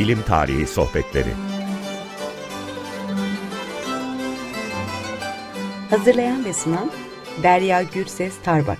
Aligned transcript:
Bilim 0.00 0.22
Tarihi 0.22 0.66
Sohbetleri 0.66 1.32
Hazırlayan 5.90 6.44
ve 6.44 6.52
sunan 6.52 6.90
Derya 7.42 7.82
Gürses 7.82 8.42
Tarbak 8.42 8.78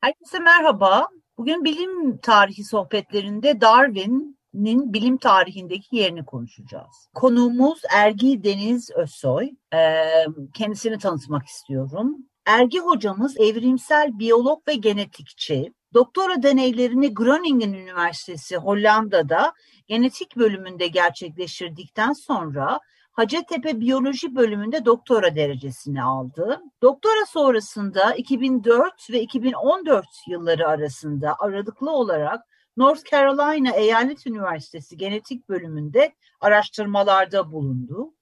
Herkese 0.00 0.38
merhaba. 0.38 1.08
Bugün 1.38 1.64
bilim 1.64 2.18
tarihi 2.18 2.64
sohbetlerinde 2.64 3.60
Darwin'in 3.60 4.92
bilim 4.92 5.16
tarihindeki 5.16 5.96
yerini 5.96 6.24
konuşacağız. 6.24 7.08
Konuğumuz 7.14 7.82
Ergi 7.94 8.44
Deniz 8.44 8.90
Özsoy. 8.90 9.50
Ee, 9.74 10.04
kendisini 10.54 10.98
tanıtmak 10.98 11.46
istiyorum. 11.46 12.16
Ergi 12.46 12.78
hocamız 12.78 13.40
evrimsel 13.40 14.18
biyolog 14.18 14.68
ve 14.68 14.74
genetikçi. 14.74 15.72
Doktora 15.94 16.42
deneylerini 16.42 17.14
Groningen 17.14 17.72
Üniversitesi 17.72 18.56
Hollanda'da 18.56 19.52
genetik 19.86 20.36
bölümünde 20.36 20.86
gerçekleştirdikten 20.86 22.12
sonra 22.12 22.80
Hacettepe 23.12 23.80
Biyoloji 23.80 24.36
bölümünde 24.36 24.84
doktora 24.84 25.34
derecesini 25.36 26.02
aldı. 26.02 26.60
Doktora 26.82 27.26
sonrasında 27.26 28.14
2004 28.14 29.10
ve 29.10 29.20
2014 29.20 30.06
yılları 30.28 30.68
arasında 30.68 31.36
aralıklı 31.38 31.90
olarak 31.90 32.40
North 32.76 33.10
Carolina 33.10 33.70
Eyalet 33.70 34.26
Üniversitesi 34.26 34.96
Genetik 34.96 35.48
bölümünde 35.48 36.14
araştırmalarda 36.40 37.52
bulundu. 37.52 38.14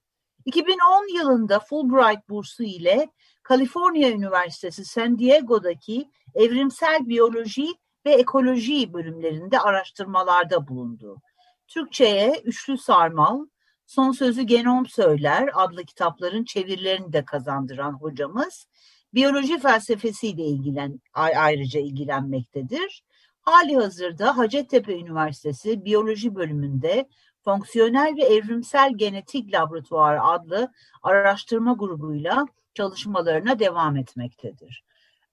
2010 0.45 1.17
yılında 1.17 1.59
Fulbright 1.59 2.29
bursu 2.29 2.63
ile 2.63 3.09
Kaliforniya 3.43 4.11
Üniversitesi 4.11 4.85
San 4.85 5.19
Diego'daki 5.19 6.09
evrimsel 6.35 7.07
biyoloji 7.07 7.67
ve 8.05 8.11
ekoloji 8.11 8.93
bölümlerinde 8.93 9.59
araştırmalarda 9.59 10.67
bulundu. 10.67 11.21
Türkçe'ye 11.67 12.41
Üçlü 12.43 12.77
Sarmal, 12.77 13.45
Son 13.85 14.11
Sözü 14.11 14.41
Genom 14.41 14.85
Söyler 14.85 15.49
adlı 15.53 15.83
kitapların 15.83 16.43
çevirilerini 16.43 17.13
de 17.13 17.25
kazandıran 17.25 17.93
hocamız, 17.93 18.67
biyoloji 19.13 19.59
felsefesiyle 19.59 20.43
ilgilen, 20.43 20.99
ayrıca 21.13 21.79
ilgilenmektedir. 21.79 23.03
Hali 23.41 23.75
hazırda 23.75 24.37
Hacettepe 24.37 24.97
Üniversitesi 24.97 25.85
Biyoloji 25.85 26.35
bölümünde 26.35 27.09
Fonksiyonel 27.45 28.15
ve 28.17 28.21
Evrimsel 28.21 28.93
Genetik 28.95 29.53
Laboratuvarı 29.53 30.23
adlı 30.23 30.71
araştırma 31.03 31.73
grubuyla 31.73 32.45
çalışmalarına 32.73 33.59
devam 33.59 33.97
etmektedir. 33.97 34.83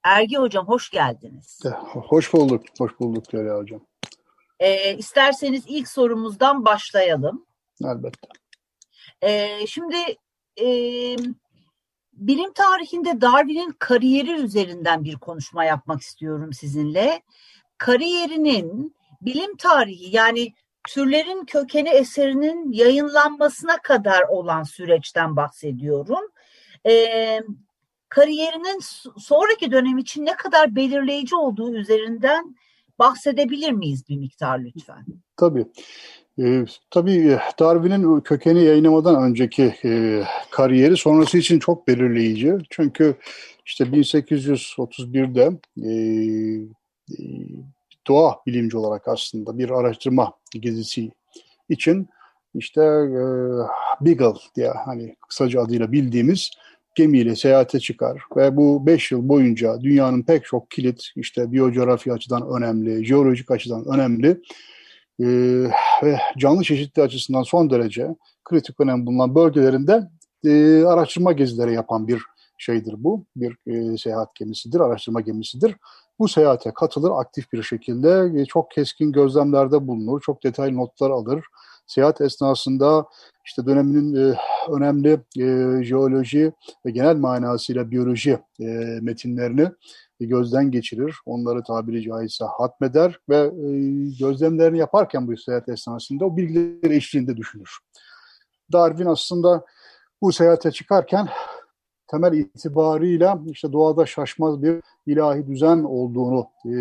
Ergi 0.05 0.37
Hocam 0.37 0.69
hoş 0.69 0.91
geldiniz. 0.91 1.61
Hoş 1.93 2.33
bulduk, 2.33 2.65
hoş 2.79 3.01
bulduk 3.01 3.33
Derya 3.33 3.57
Hocam. 3.57 3.81
Ee, 4.61 4.97
isterseniz 4.97 5.65
ilk 5.67 5.89
sorumuzdan 5.89 6.65
başlayalım. 6.65 7.47
Elbette. 7.85 8.29
Ee, 9.23 9.67
şimdi 9.67 9.97
e, 10.61 10.67
bilim 12.13 12.53
tarihinde 12.53 13.21
Darwin'in 13.21 13.77
kariyeri 13.79 14.33
üzerinden 14.33 15.05
bir 15.05 15.17
konuşma 15.17 15.65
yapmak 15.65 16.01
istiyorum 16.01 16.53
sizinle. 16.53 17.23
Kariyerinin 17.79 18.97
bilim 19.21 19.57
tarihi 19.57 20.17
yani 20.17 20.55
türlerin 20.89 21.45
kökeni 21.45 21.89
eserinin 21.89 22.73
yayınlanmasına 22.73 23.77
kadar 23.77 24.23
olan 24.23 24.63
süreçten 24.63 25.37
bahsediyorum. 25.37 26.33
Ee, 26.86 27.41
kariyerinin 28.09 28.81
sonraki 29.19 29.70
dönem 29.70 29.98
için 29.98 30.27
ne 30.27 30.36
kadar 30.36 30.77
belirleyici 30.77 31.37
olduğu 31.37 31.75
üzerinden 31.75 32.56
bahsedebilir 32.98 33.72
miyiz 33.72 34.09
bir 34.09 34.16
miktar 34.16 34.59
lütfen? 34.59 35.05
Tabii. 35.37 35.66
Ee, 36.38 36.65
tabii 36.91 37.38
Darwin'in 37.59 38.21
kökeni 38.21 38.65
yayınlamadan 38.65 39.22
önceki 39.22 39.75
e, 39.84 40.22
kariyeri 40.50 40.97
sonrası 40.97 41.38
için 41.38 41.59
çok 41.59 41.88
belirleyici. 41.88 42.59
Çünkü 42.71 43.15
işte 43.66 43.84
1831'de 43.84 45.50
e, 45.82 45.91
e, 47.10 47.16
doğa 48.06 48.37
bilimci 48.47 48.76
olarak 48.76 49.09
aslında 49.09 49.59
bir 49.59 49.71
araştırma 49.71 50.32
gezisi 50.53 51.10
için 51.69 52.09
işte 52.55 52.81
e, 52.82 53.22
Beagle 54.00 54.41
diye 54.56 54.71
hani 54.71 55.16
kısaca 55.28 55.62
adıyla 55.62 55.93
bildiğimiz 55.93 56.50
gemiyle 56.95 57.37
seyahate 57.37 57.81
çıkar 57.81 58.23
ve 58.37 58.56
bu 58.56 58.87
5 58.87 59.12
yıl 59.12 59.28
boyunca 59.28 59.81
dünyanın 59.81 60.23
pek 60.23 60.45
çok 60.45 60.71
kilit 60.71 61.03
işte 61.17 61.53
biyocoğrafya 61.53 62.15
açıdan 62.15 62.49
önemli, 62.56 63.05
jeolojik 63.05 63.51
açıdan 63.51 63.84
önemli 63.95 64.43
e, 65.21 65.27
ve 66.03 66.19
canlı 66.39 66.62
çeşitliği 66.62 67.06
açısından 67.06 67.43
son 67.43 67.71
derece 67.71 68.09
kritik 68.45 68.81
önem 68.81 69.06
bulunan 69.06 69.34
bölgelerinde 69.34 70.11
e, 70.45 70.84
araştırma 70.84 71.33
gezileri 71.33 71.75
yapan 71.75 72.09
bir 72.09 72.23
şeydir 72.59 72.95
bu. 72.99 73.27
Bir 73.37 73.56
e, 73.67 73.97
seyahat 73.99 74.34
gemisidir, 74.34 74.81
araştırma 74.81 75.21
gemisidir. 75.21 75.77
Bu 76.19 76.29
seyahate 76.29 76.71
katılır 76.75 77.11
aktif 77.11 77.53
bir 77.53 77.62
şekilde, 77.62 78.41
e, 78.41 78.45
çok 78.45 78.71
keskin 78.71 79.12
gözlemlerde 79.12 79.87
bulunur, 79.87 80.21
çok 80.21 80.45
detaylı 80.45 80.77
notlar 80.77 81.11
alır. 81.11 81.45
Seyahat 81.91 82.21
esnasında 82.21 83.06
işte 83.47 83.67
döneminin 83.67 84.15
e, 84.15 84.37
önemli 84.71 85.21
e, 85.39 85.84
jeoloji 85.84 86.53
ve 86.87 86.91
genel 86.91 87.17
manasıyla 87.17 87.91
biyoloji 87.91 88.39
e, 88.61 88.65
metinlerini 89.03 89.69
gözden 90.21 90.71
geçirir. 90.71 91.17
Onları 91.27 91.62
tabiri 91.62 92.03
caizse 92.03 92.45
hatmeder 92.45 93.21
ve 93.29 93.37
e, 93.37 93.69
gözlemlerini 94.21 94.79
yaparken 94.79 95.29
bu 95.29 95.37
seyahat 95.37 95.69
esnasında 95.69 96.25
o 96.25 96.37
bilgileri 96.37 96.97
eşliğinde 96.97 97.37
düşünür. 97.37 97.79
Darwin 98.73 99.06
aslında 99.06 99.65
bu 100.23 100.33
seyahate 100.33 100.71
çıkarken 100.71 101.29
temel 102.10 102.32
itibarıyla 102.32 103.41
işte 103.47 103.72
doğada 103.72 104.06
şaşmaz 104.06 104.62
bir 104.62 104.82
ilahi 105.06 105.47
düzen 105.47 105.78
olduğunu 105.78 106.47
e, 106.65 106.72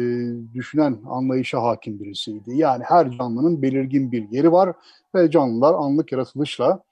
düşünen 0.53 0.97
anlayışa 1.09 1.63
hakim 1.63 1.99
birisiydi. 1.99 2.57
Yani 2.57 2.83
her 2.87 3.11
canlının 3.11 3.61
belirgin 3.61 4.11
bir 4.11 4.29
yeri 4.29 4.51
var 4.51 4.73
ve 5.15 5.31
canlılar 5.31 5.73
anlık 5.73 6.11
yaratılışla 6.11 6.83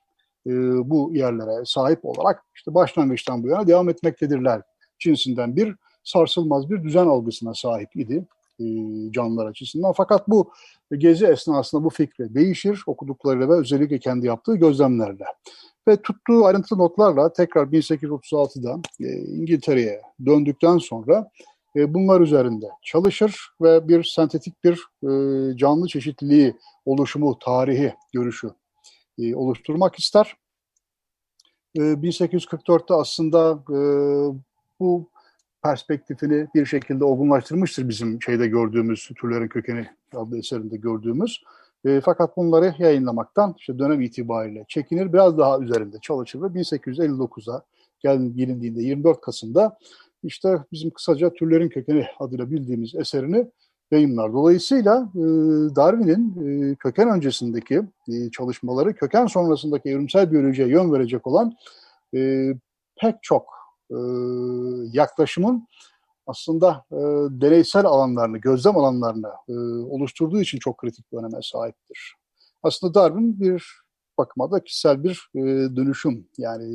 e, 0.48 0.52
bu 0.90 1.12
yerlere 1.14 1.66
sahip 1.66 2.00
olarak 2.06 2.44
işte 2.56 2.74
başlangıçtan 2.74 3.44
bu 3.44 3.48
yana 3.48 3.68
devam 3.68 3.90
etmektedirler. 3.90 4.62
Cinsinden 5.00 5.56
bir 5.56 5.76
sarsılmaz 6.04 6.70
bir 6.70 6.84
düzen 6.84 7.08
algısına 7.08 7.54
sahip 7.54 7.96
idi 7.96 8.26
e, 8.60 8.66
canlılar 9.12 9.46
açısından. 9.46 9.94
Fakat 9.98 10.28
bu 10.28 10.52
gezi 10.98 11.26
esnasında 11.26 11.84
bu 11.84 11.90
fikri 11.90 12.34
değişir 12.36 12.84
okuduklarıyla 12.88 13.50
ve 13.50 13.54
özellikle 13.54 14.00
kendi 14.00 14.28
yaptığı 14.28 14.56
gözlemlerle. 14.56 15.26
Ve 15.88 16.02
tuttuğu 16.02 16.46
ayrıntılı 16.46 16.80
notlarla 16.80 17.34
tekrar 17.34 17.66
1836'da 17.66 18.80
e, 19.00 19.18
İngiltere'ye 19.18 20.02
döndükten 20.26 20.78
sonra 20.78 21.30
e, 21.76 21.94
bunlar 21.94 22.22
üzerinde 22.22 22.66
çalışır 22.84 23.50
ve 23.62 23.88
bir 23.88 24.04
sentetik 24.04 24.64
bir 24.64 24.74
e, 25.04 25.58
canlı 25.58 25.88
çeşitliliği 25.88 26.56
oluşumu, 26.86 27.40
tarihi 27.40 27.94
görüşü 28.14 28.50
e, 29.20 29.36
oluşturmak 29.36 30.00
ister. 30.00 30.36
E, 31.76 31.80
1844'te 31.80 32.94
aslında 32.94 33.64
e, 33.70 33.80
bu 34.80 35.10
perspektifini 35.64 36.48
bir 36.56 36.66
şekilde 36.66 37.04
olgunlaştırmıştır 37.04 37.90
bizim 37.90 38.22
şeyde 38.22 38.48
gördüğümüz 38.48 39.10
Türlerin 39.22 39.48
Kökeni 39.48 39.88
adlı 40.16 40.38
eserinde 40.38 40.78
gördüğümüz. 40.78 41.44
E, 41.88 42.02
fakat 42.02 42.38
bunları 42.38 42.74
yayınlamaktan 42.80 43.56
işte 43.58 43.80
dönem 43.80 44.02
itibariyle 44.02 44.66
çekinir, 44.68 45.14
biraz 45.14 45.38
daha 45.38 45.60
üzerinde 45.60 45.98
çalışır 46.02 46.42
ve 46.42 46.46
1859'a 46.46 47.62
gelindiğinde 48.00 48.82
24 48.82 49.22
Kasım'da 49.22 49.78
işte 50.24 50.58
bizim 50.72 50.90
kısaca 50.90 51.34
Türlerin 51.34 51.70
Kökeni 51.70 52.06
adıyla 52.20 52.52
bildiğimiz 52.52 52.96
eserini 52.96 53.48
yayınlar. 53.92 54.34
Dolayısıyla 54.34 55.10
e, 55.16 55.22
Darwin'in 55.76 56.36
e, 56.72 56.76
köken 56.76 57.10
öncesindeki 57.10 57.82
e, 58.10 58.32
çalışmaları 58.32 58.96
köken 58.96 59.26
sonrasındaki 59.26 59.90
evrimsel 59.90 60.32
biyolojiye 60.32 60.68
yön 60.68 60.94
verecek 60.94 61.28
olan 61.28 61.54
e, 62.16 62.52
pek 63.02 63.16
çok 63.22 63.50
e, 63.92 63.98
yaklaşımın 64.92 65.68
aslında 66.28 66.86
e, 66.92 66.98
deneysel 67.42 67.86
alanlarını, 67.86 68.38
gözlem 68.38 68.78
alanlarını 68.78 69.32
e, 69.50 69.54
oluşturduğu 69.86 70.42
için 70.42 70.58
çok 70.60 70.78
kritik 70.78 71.12
bir 71.12 71.18
öneme 71.18 71.40
sahiptir. 71.42 72.16
Aslında 72.64 72.94
Darwin 72.94 73.40
bir 73.40 73.64
bakıma 74.18 74.52
da 74.52 74.64
kişisel 74.64 75.04
bir 75.04 75.30
e, 75.36 75.42
dönüşüm 75.76 76.28
yani 76.38 76.68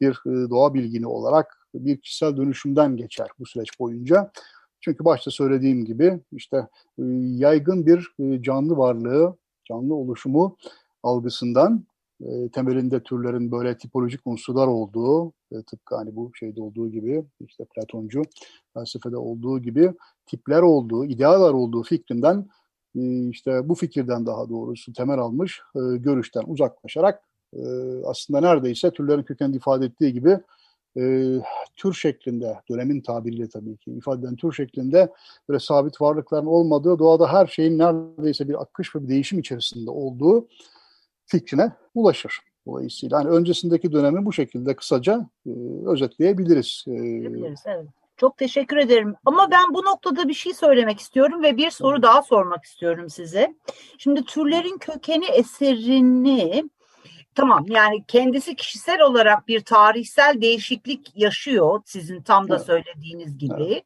bir 0.00 0.10
e, 0.26 0.50
doğa 0.50 0.74
bilgini 0.74 1.06
olarak 1.06 1.68
bir 1.74 2.00
kişisel 2.00 2.36
dönüşümden 2.36 2.96
geçer 2.96 3.28
bu 3.38 3.46
süreç 3.46 3.80
boyunca. 3.80 4.32
Çünkü 4.80 5.04
başta 5.04 5.30
söylediğim 5.30 5.84
gibi 5.84 6.20
işte 6.32 6.56
e, 6.98 7.02
yaygın 7.36 7.86
bir 7.86 8.14
e, 8.18 8.42
canlı 8.42 8.76
varlığı, 8.76 9.36
canlı 9.64 9.94
oluşumu 9.94 10.56
algısından 11.02 11.86
e, 12.28 12.48
temelinde 12.48 13.02
türlerin 13.02 13.52
böyle 13.52 13.78
tipolojik 13.78 14.20
unsurlar 14.24 14.66
olduğu, 14.66 15.32
e, 15.52 15.62
tıpkı 15.66 15.96
hani 15.96 16.16
bu 16.16 16.30
şeyde 16.34 16.62
olduğu 16.62 16.90
gibi, 16.90 17.24
işte 17.40 17.64
Platoncu 17.74 18.22
felsefede 18.74 19.16
olduğu 19.16 19.58
gibi 19.58 19.92
tipler 20.26 20.62
olduğu, 20.62 21.04
idealar 21.04 21.52
olduğu 21.52 21.82
fikrinden 21.82 22.48
e, 22.96 23.28
işte 23.28 23.68
bu 23.68 23.74
fikirden 23.74 24.26
daha 24.26 24.48
doğrusu 24.48 24.92
temel 24.92 25.18
almış 25.18 25.60
e, 25.76 25.96
görüşten 25.96 26.42
uzaklaşarak 26.46 27.22
e, 27.56 27.62
aslında 28.04 28.40
neredeyse 28.40 28.90
türlerin 28.90 29.22
kökenini 29.22 29.56
ifade 29.56 29.86
ettiği 29.86 30.12
gibi 30.12 30.38
e, 30.98 31.34
tür 31.76 31.92
şeklinde, 31.92 32.58
dönemin 32.70 33.00
tabiriyle 33.00 33.48
tabii 33.48 33.76
ki 33.76 33.90
ifade 33.90 34.20
eden 34.20 34.36
tür 34.36 34.52
şeklinde 34.52 35.12
böyle 35.48 35.60
sabit 35.60 36.00
varlıkların 36.00 36.46
olmadığı, 36.46 36.98
doğada 36.98 37.32
her 37.32 37.46
şeyin 37.46 37.78
neredeyse 37.78 38.48
bir 38.48 38.62
akış 38.62 38.96
ve 38.96 39.02
bir 39.02 39.08
değişim 39.08 39.38
içerisinde 39.38 39.90
olduğu 39.90 40.48
fikrine 41.26 41.72
ulaşır. 41.94 42.40
Dolayısıyla 42.66 43.18
hani 43.18 43.28
öncesindeki 43.28 43.92
dönemi 43.92 44.24
bu 44.24 44.32
şekilde 44.32 44.76
kısaca 44.76 45.26
e, 45.46 45.50
özetleyebiliriz. 45.86 46.84
E, 46.88 46.92
evet. 47.66 47.86
Çok 48.16 48.38
teşekkür 48.38 48.76
ederim. 48.76 49.14
Ama 49.24 49.50
ben 49.50 49.74
bu 49.74 49.84
noktada 49.84 50.28
bir 50.28 50.34
şey 50.34 50.54
söylemek 50.54 51.00
istiyorum 51.00 51.42
ve 51.42 51.56
bir 51.56 51.70
soru 51.70 52.02
daha 52.02 52.22
sormak 52.22 52.64
istiyorum 52.64 53.10
size. 53.10 53.54
Şimdi 53.98 54.24
türlerin 54.24 54.78
kökeni 54.78 55.24
eserini 55.24 56.64
tamam 57.34 57.64
yani 57.68 58.04
kendisi 58.08 58.56
kişisel 58.56 59.00
olarak 59.00 59.48
bir 59.48 59.60
tarihsel 59.60 60.40
değişiklik 60.40 61.12
yaşıyor 61.14 61.82
sizin 61.86 62.22
tam 62.22 62.48
da 62.48 62.58
söylediğiniz 62.58 63.38
gibi. 63.38 63.64
Evet. 63.66 63.84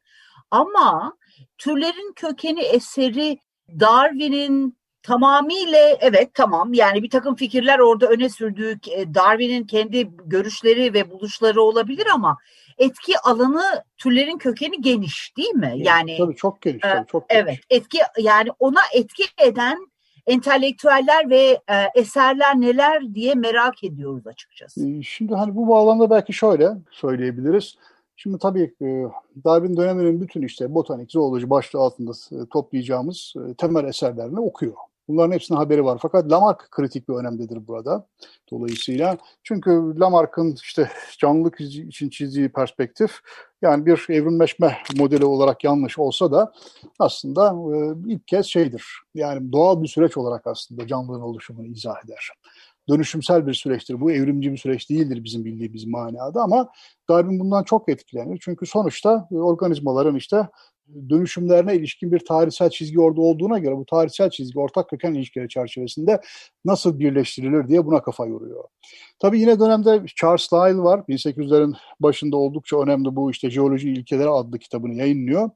Ama 0.51 1.17
türlerin 1.57 2.13
kökeni 2.15 2.61
eseri 2.61 3.37
Darwin'in 3.79 4.76
tamamıyla 5.07 5.97
evet 5.99 6.33
tamam 6.33 6.73
yani 6.73 7.03
bir 7.03 7.09
takım 7.09 7.35
fikirler 7.35 7.79
orada 7.79 8.07
öne 8.07 8.29
sürdüğü 8.29 8.79
e, 8.91 9.13
Darwin'in 9.13 9.63
kendi 9.63 10.09
görüşleri 10.25 10.93
ve 10.93 11.11
buluşları 11.11 11.61
olabilir 11.61 12.07
ama 12.13 12.37
etki 12.77 13.19
alanı 13.19 13.83
türlerin 13.97 14.37
kökeni 14.37 14.81
geniş 14.81 15.37
değil 15.37 15.53
mi? 15.53 15.73
Yani 15.77 16.17
tabii 16.17 16.35
çok 16.35 16.61
geniş, 16.61 16.81
tabii, 16.81 17.07
çok 17.07 17.29
geniş. 17.29 17.43
Evet, 17.43 17.59
etki 17.69 17.99
yani 18.19 18.49
ona 18.59 18.79
etki 18.93 19.23
eden 19.43 19.87
entelektüeller 20.27 21.29
ve 21.29 21.59
e, 21.69 21.75
eserler 21.95 22.61
neler 22.61 23.13
diye 23.13 23.35
merak 23.35 23.83
ediyoruz 23.83 24.27
açıkçası. 24.27 24.89
E, 24.89 25.03
şimdi 25.03 25.35
hani 25.35 25.55
bu 25.55 25.67
bağlamda 25.67 26.09
belki 26.09 26.33
şöyle 26.33 26.69
söyleyebiliriz. 26.91 27.77
Şimdi 28.15 28.37
tabii 28.37 28.73
e, 28.81 28.87
Darwin 29.45 29.77
döneminin 29.77 30.21
bütün 30.21 30.41
işte 30.41 30.75
botanik, 30.75 31.11
zooloji 31.11 31.49
başlığı 31.49 31.79
altında 31.79 32.11
e, 32.11 32.37
toplayacağımız 32.51 33.33
e, 33.37 33.53
temel 33.53 33.85
eserlerini 33.85 34.39
okuyor. 34.39 34.73
Bunların 35.07 35.31
hepsinin 35.31 35.57
haberi 35.57 35.85
var. 35.85 35.99
Fakat 36.01 36.31
Lamarck 36.31 36.71
kritik 36.71 37.09
bir 37.09 37.13
önemdedir 37.13 37.67
burada. 37.67 38.07
Dolayısıyla 38.51 39.17
çünkü 39.43 39.71
Lamarck'ın 39.99 40.55
işte 40.63 40.89
canlılık 41.19 41.61
için 41.61 42.09
çizdiği 42.09 42.49
perspektif 42.49 43.19
yani 43.61 43.85
bir 43.85 44.05
evrimleşme 44.09 44.77
modeli 44.97 45.25
olarak 45.25 45.63
yanlış 45.63 45.99
olsa 45.99 46.31
da 46.31 46.53
aslında 46.99 47.55
e, 47.75 47.77
ilk 48.13 48.27
kez 48.27 48.45
şeydir. 48.45 48.85
Yani 49.15 49.51
doğal 49.51 49.81
bir 49.81 49.87
süreç 49.87 50.17
olarak 50.17 50.47
aslında 50.47 50.87
canlılığın 50.87 51.21
oluşumunu 51.21 51.67
izah 51.67 52.05
eder 52.05 52.31
dönüşümsel 52.89 53.47
bir 53.47 53.53
süreçtir. 53.53 54.01
Bu 54.01 54.11
evrimci 54.11 54.51
bir 54.51 54.57
süreç 54.57 54.89
değildir 54.89 55.23
bizim 55.23 55.45
bildiğimiz 55.45 55.85
manada 55.85 56.41
ama 56.41 56.69
Darwin 57.09 57.39
bundan 57.39 57.63
çok 57.63 57.89
etkilenir. 57.89 58.39
Çünkü 58.41 58.65
sonuçta 58.65 59.27
organizmaların 59.31 60.15
işte 60.15 60.47
dönüşümlerine 61.09 61.75
ilişkin 61.75 62.11
bir 62.11 62.19
tarihsel 62.19 62.69
çizgi 62.69 62.99
orada 62.99 63.21
olduğuna 63.21 63.59
göre 63.59 63.77
bu 63.77 63.85
tarihsel 63.85 64.29
çizgi 64.29 64.59
ortak 64.59 64.89
köken 64.89 65.13
ilişkileri 65.13 65.49
çerçevesinde 65.49 66.21
nasıl 66.65 66.99
birleştirilir 66.99 67.67
diye 67.67 67.85
buna 67.85 68.01
kafa 68.01 68.25
yoruyor. 68.25 68.63
Tabii 69.19 69.39
yine 69.39 69.59
dönemde 69.59 70.03
Charles 70.15 70.53
Lyell 70.53 70.77
var. 70.77 70.99
1800'lerin 70.99 71.75
başında 71.99 72.37
oldukça 72.37 72.81
önemli 72.81 73.15
bu 73.15 73.31
işte 73.31 73.49
Jeoloji 73.49 73.89
İlkeleri 73.89 74.29
adlı 74.29 74.59
kitabını 74.59 74.93
yayınlıyor. 74.93 75.49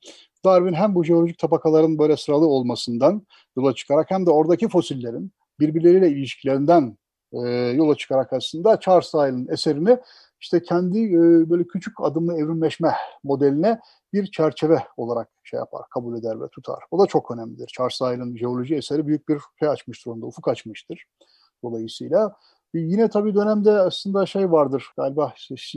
Darwin 0.46 0.74
hem 0.74 0.96
bu 0.96 1.04
jeolojik 1.04 1.38
tabakaların 1.38 1.98
böyle 1.98 2.18
sıralı 2.18 2.48
olmasından 2.48 3.28
yola 3.58 3.76
çıkarak 3.76 4.12
hem 4.12 4.26
de 4.26 4.30
oradaki 4.30 4.68
fosillerin 4.68 5.32
birbirleriyle 5.60 6.10
ilişkilerinden 6.10 6.98
e, 7.34 7.40
yola 7.50 7.96
çıkarak 7.96 8.34
aslında 8.34 8.80
Charles 8.80 9.16
Lyell'ın 9.16 9.48
eserini 9.52 9.98
işte 10.42 10.64
kendi 10.64 11.00
e, 11.00 11.50
böyle 11.50 11.68
küçük 11.68 11.94
adımlı 12.02 12.38
evrimleşme 12.38 12.94
modeline 13.24 13.80
bir 14.14 14.32
çerçeve 14.32 14.84
olarak 14.98 15.30
şey 15.44 15.58
yapar, 15.58 15.82
kabul 15.90 16.18
eder 16.18 16.42
ve 16.42 16.48
tutar. 16.48 16.84
O 16.92 17.00
da 17.00 17.06
çok 17.06 17.32
önemlidir. 17.32 17.68
Charles 17.68 18.02
Lyell'ın 18.02 18.38
jeoloji 18.38 18.76
eseri 18.76 19.08
büyük 19.08 19.30
bir 19.30 19.40
şey 19.60 19.68
açmıştır 19.68 20.12
onda, 20.12 20.26
ufuk 20.26 20.48
açmıştır. 20.48 21.06
Dolayısıyla 21.64 22.36
Yine 22.74 23.10
tabii 23.10 23.36
dönemde 23.36 23.72
aslında 23.72 24.26
şey 24.26 24.52
vardır 24.52 24.86
galiba 24.98 25.34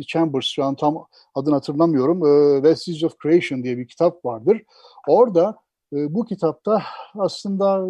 Chambers 0.07 0.45
şu 0.45 0.65
an 0.65 0.75
tam 0.75 1.07
adını 1.35 1.55
hatırlamıyorum. 1.55 2.23
Vestiges 2.63 3.05
of 3.05 3.21
Creation 3.23 3.63
diye 3.63 3.79
bir 3.79 3.89
kitap 3.89 4.25
vardır. 4.25 4.63
Orada 5.09 5.57
bu 5.93 6.25
kitapta 6.25 6.83
aslında 7.19 7.81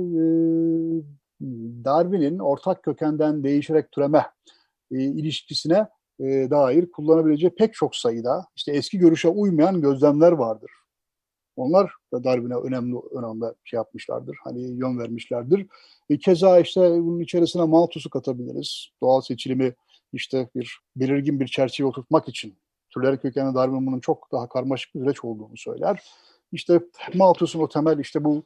Darwin'in 1.84 2.38
ortak 2.38 2.82
kökenden 2.82 3.44
değişerek 3.44 3.92
türeme 3.92 4.26
ilişkisine 4.90 5.88
e, 6.20 6.50
dair 6.50 6.90
kullanabileceği 6.90 7.54
pek 7.54 7.74
çok 7.74 7.96
sayıda 7.96 8.46
işte 8.56 8.72
eski 8.72 8.98
görüşe 8.98 9.28
uymayan 9.28 9.80
gözlemler 9.80 10.32
vardır. 10.32 10.70
Onlar 11.56 11.92
da 12.12 12.24
Darwin'e 12.24 12.54
önemli 12.54 12.96
önemli 13.12 13.44
şey 13.64 13.76
yapmışlardır. 13.76 14.36
Hani 14.44 14.62
yön 14.62 14.98
vermişlerdir. 14.98 15.66
E, 16.10 16.18
keza 16.18 16.58
işte 16.60 16.80
bunun 16.80 17.20
içerisine 17.20 17.64
Malthus'u 17.64 18.10
katabiliriz. 18.10 18.88
Doğal 19.02 19.20
seçilimi 19.20 19.74
işte 20.12 20.48
bir 20.56 20.80
belirgin 20.96 21.40
bir 21.40 21.46
çerçeve 21.46 21.86
oturtmak 21.86 22.28
için 22.28 22.54
türler 22.90 23.20
kökenli 23.20 23.54
Darwin 23.54 23.86
bunun 23.86 24.00
çok 24.00 24.32
daha 24.32 24.48
karmaşık 24.48 24.94
bir 24.94 25.00
süreç 25.00 25.24
olduğunu 25.24 25.56
söyler. 25.56 26.02
İşte 26.52 26.80
Malthus'un 27.14 27.60
o 27.60 27.68
temel 27.68 27.98
işte 27.98 28.24
bu 28.24 28.44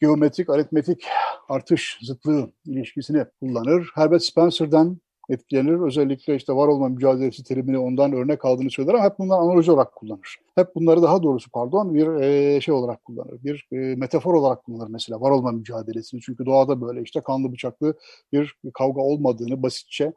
geometrik, 0.00 0.50
aritmetik 0.50 1.04
artış 1.48 1.98
zıtlığı 2.02 2.52
ilişkisini 2.66 3.24
kullanır. 3.40 3.90
Herbert 3.94 4.22
Spencer'dan 4.22 5.00
etkilenir. 5.28 5.86
Özellikle 5.86 6.36
işte 6.36 6.52
var 6.52 6.68
olma 6.68 6.88
mücadelesi 6.88 7.44
terimini 7.44 7.78
ondan 7.78 8.12
örnek 8.12 8.44
aldığını 8.44 8.70
söyler 8.70 8.94
ama 8.94 9.04
hep 9.04 9.18
bunları 9.18 9.38
analoji 9.38 9.72
olarak 9.72 9.92
kullanır. 9.92 10.36
Hep 10.54 10.74
bunları 10.74 11.02
daha 11.02 11.22
doğrusu 11.22 11.50
pardon 11.50 11.94
bir 11.94 12.06
e, 12.06 12.60
şey 12.60 12.74
olarak 12.74 13.04
kullanır. 13.04 13.44
Bir 13.44 13.68
e, 13.72 13.76
metafor 13.76 14.34
olarak 14.34 14.64
kullanır 14.64 14.88
mesela 14.90 15.20
var 15.20 15.30
olma 15.30 15.52
mücadelesini. 15.52 16.20
Çünkü 16.20 16.46
doğada 16.46 16.80
böyle 16.80 17.02
işte 17.02 17.20
kanlı 17.20 17.52
bıçaklı 17.52 17.94
bir 18.32 18.56
kavga 18.74 19.00
olmadığını 19.00 19.62
basitçe 19.62 20.12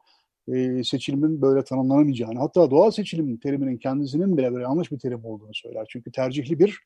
e, 0.54 0.84
seçilimin 0.84 1.42
böyle 1.42 1.64
tanımlanamayacağını 1.64 2.40
hatta 2.40 2.72
doğal 2.72 2.92
seçilimin 2.92 3.38
teriminin 3.38 3.78
kendisinin 3.78 4.38
bile 4.38 4.54
böyle 4.54 4.64
yanlış 4.64 4.92
bir 4.92 5.00
terim 5.00 5.26
olduğunu 5.26 5.54
söyler. 5.54 5.86
Çünkü 5.90 6.12
tercihli 6.12 6.60
bir 6.60 6.80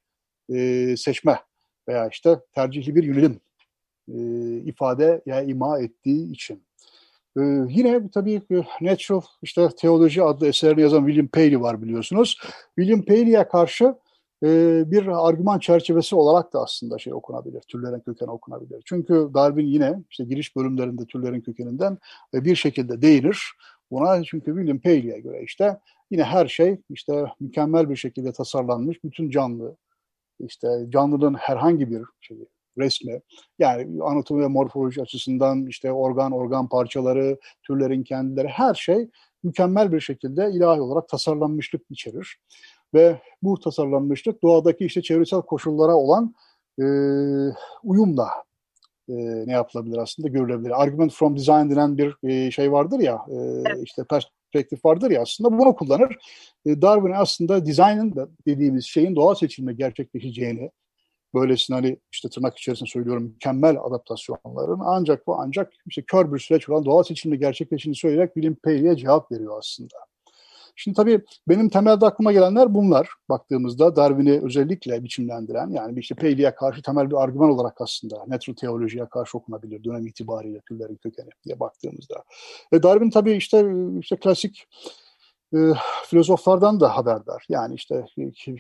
e, 0.54 0.98
seçme 0.98 1.40
veya 1.88 2.08
işte 2.08 2.40
tercihli 2.56 2.96
bir 2.96 3.04
yönelim 3.04 3.40
ifade 4.66 5.22
ya 5.26 5.42
ima 5.42 5.80
ettiği 5.80 6.32
için. 6.32 6.64
Ee, 7.38 7.42
yine 7.70 8.10
tabii 8.14 8.42
Natural 8.82 9.22
işte 9.42 9.70
Teoloji 9.78 10.24
adlı 10.24 10.48
eserini 10.48 10.82
yazan 10.82 11.06
William 11.06 11.28
Paley 11.28 11.62
var 11.62 11.82
biliyorsunuz. 11.82 12.38
William 12.76 13.02
Paley'e 13.02 13.48
karşı 13.48 13.96
e, 14.44 14.84
bir 14.92 15.28
argüman 15.28 15.60
çerçevesi 15.60 16.16
olarak 16.16 16.54
da 16.54 16.62
aslında 16.62 16.98
şey 16.98 17.14
okunabilir, 17.14 17.62
türlerin 17.62 18.00
kökeni 18.00 18.32
okunabilir. 18.32 18.82
Çünkü 18.86 19.30
Darwin 19.34 19.66
yine 19.66 20.04
işte 20.10 20.24
giriş 20.24 20.56
bölümlerinde 20.56 21.06
türlerin 21.06 21.42
kökeninden 21.42 21.98
e, 22.34 22.46
bir 22.46 22.56
şekilde 22.56 23.02
değinir. 23.02 23.52
Buna 23.92 24.24
çünkü 24.24 24.46
William 24.46 24.80
Paley'e 24.80 25.20
göre 25.20 25.44
işte 25.44 25.80
yine 26.12 26.24
her 26.24 26.48
şey 26.48 26.82
işte 26.90 27.26
mükemmel 27.40 27.90
bir 27.90 27.96
şekilde 27.96 28.32
tasarlanmış, 28.32 29.04
bütün 29.04 29.30
canlı, 29.30 29.78
işte 30.40 30.68
canlının 30.90 31.34
herhangi 31.34 31.92
bir 31.92 32.04
şeyi, 32.22 32.48
resmi. 32.78 33.22
Yani 33.60 34.04
anatomi 34.04 34.44
ve 34.44 34.48
morfoloji 34.48 35.02
açısından 35.02 35.66
işte 35.66 35.92
organ 35.92 36.32
organ 36.32 36.70
parçaları, 36.70 37.40
türlerin 37.64 38.04
kendileri 38.04 38.48
her 38.48 38.74
şey 38.74 39.10
mükemmel 39.44 39.92
bir 39.92 40.00
şekilde 40.00 40.52
ilahi 40.52 40.82
olarak 40.82 41.10
tasarlanmışlık 41.10 41.82
içerir. 41.90 42.38
Ve 42.94 43.22
bu 43.42 43.60
tasarlanmışlık 43.60 44.44
doğadaki 44.44 44.86
işte 44.86 45.02
çevresel 45.02 45.42
koşullara 45.42 45.96
olan 45.96 46.36
e, 46.80 46.86
uyumla 47.84 48.30
e, 49.10 49.14
ne 49.48 49.52
yapılabilir 49.52 49.98
aslında 49.98 50.28
görülebilir. 50.28 50.82
Argument 50.82 51.14
from 51.14 51.38
design 51.38 51.70
denen 51.70 51.98
bir 51.98 52.30
e, 52.30 52.52
şey 52.52 52.72
vardır 52.72 53.00
ya 53.00 53.26
e, 53.30 53.64
işte 53.84 54.04
perspektif 54.04 54.86
vardır 54.86 55.12
ya 55.12 55.22
aslında 55.22 55.58
bunu 55.58 55.76
kullanır. 55.76 56.18
E, 56.66 56.82
Darwin 56.82 57.12
aslında 57.12 57.66
design'ın 57.66 58.36
dediğimiz 58.48 58.86
şeyin 58.86 59.16
doğal 59.16 59.36
seçimle 59.36 59.74
gerçekleşeceğini 59.74 60.72
böylesine 61.34 61.76
hani 61.76 61.98
işte 62.12 62.30
tırnak 62.30 62.58
içerisinde 62.58 62.90
söylüyorum 62.90 63.24
mükemmel 63.24 63.78
adaptasyonların 63.84 64.80
ancak 64.84 65.28
bu 65.28 65.40
ancak 65.40 65.74
işte 65.88 66.02
kör 66.02 66.34
bir 66.34 66.40
süreç 66.40 66.70
olan 66.70 66.86
doğal 66.86 67.04
seçimle 67.04 67.36
gerçekleştiğini 67.36 67.96
söyleyerek 67.96 68.36
bilim 68.36 68.56
Paley'e 68.56 68.96
cevap 68.96 69.32
veriyor 69.32 69.58
aslında. 69.58 69.98
Şimdi 70.76 70.96
tabii 70.96 71.22
benim 71.48 71.70
temelde 71.70 72.06
aklıma 72.06 72.32
gelenler 72.32 72.74
bunlar. 72.74 73.10
Baktığımızda 73.30 73.96
Darwin'i 73.96 74.42
özellikle 74.44 75.04
biçimlendiren 75.04 75.70
yani 75.70 76.00
işte 76.00 76.16
Paley'e 76.16 76.56
karşı 76.56 76.82
temel 76.82 77.10
bir 77.10 77.24
argüman 77.24 77.50
olarak 77.50 77.82
aslında 77.82 78.26
natural 78.28 78.56
teolojiye 78.56 79.06
karşı 79.06 79.38
okunabilir 79.38 79.84
dönem 79.84 80.08
itibariyle 80.08 80.60
türlerin 80.70 80.96
kökeni 80.96 81.30
diye 81.46 81.60
baktığımızda. 81.60 82.24
Ve 82.74 82.84
Darwin 82.84 83.10
tabii 83.10 83.34
işte, 83.34 83.66
işte 84.00 84.16
klasik 84.16 84.68
e, 85.54 85.58
filozoflardan 86.06 86.80
da 86.80 86.98
haberdar. 86.98 87.46
Yani 87.50 87.76
işte, 87.76 88.06
işte 88.16 88.54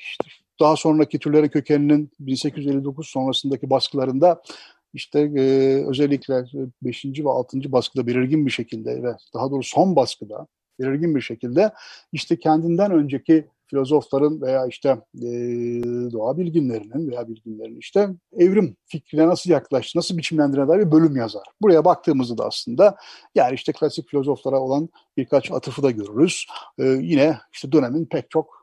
daha 0.59 0.75
sonraki 0.75 1.19
türlerin 1.19 1.47
kökeninin 1.47 2.11
1859 2.19 3.07
sonrasındaki 3.07 3.69
baskılarında 3.69 4.41
işte 4.93 5.19
e, 5.19 5.43
özellikle 5.87 6.45
5. 6.81 7.05
ve 7.05 7.29
6. 7.29 7.71
baskıda 7.71 8.07
belirgin 8.07 8.45
bir 8.45 8.51
şekilde 8.51 9.03
ve 9.03 9.15
daha 9.33 9.51
doğrusu 9.51 9.69
son 9.69 9.95
baskıda 9.95 10.47
belirgin 10.79 11.15
bir 11.15 11.21
şekilde 11.21 11.71
işte 12.11 12.39
kendinden 12.39 12.91
önceki 12.91 13.47
filozofların 13.67 14.41
veya 14.41 14.65
işte 14.67 14.89
e, 15.15 15.27
doğa 16.11 16.37
bilginlerinin 16.37 17.11
veya 17.11 17.27
bilginlerin 17.27 17.77
işte 17.77 18.09
evrim 18.37 18.75
fikrine 18.85 19.27
nasıl 19.27 19.49
yaklaştı, 19.49 19.97
nasıl 19.97 20.17
biçimlendirene 20.17 20.67
dair 20.67 20.79
bir 20.79 20.91
bölüm 20.91 21.15
yazar. 21.15 21.43
Buraya 21.61 21.85
baktığımızda 21.85 22.37
da 22.37 22.45
aslında 22.45 22.95
yani 23.35 23.55
işte 23.55 23.71
klasik 23.71 24.09
filozoflara 24.09 24.59
olan 24.59 24.89
birkaç 25.17 25.51
atıfı 25.51 25.83
da 25.83 25.91
görürüz. 25.91 26.45
E, 26.79 26.83
yine 26.83 27.37
işte 27.53 27.71
dönemin 27.71 28.05
pek 28.05 28.31
çok 28.31 28.62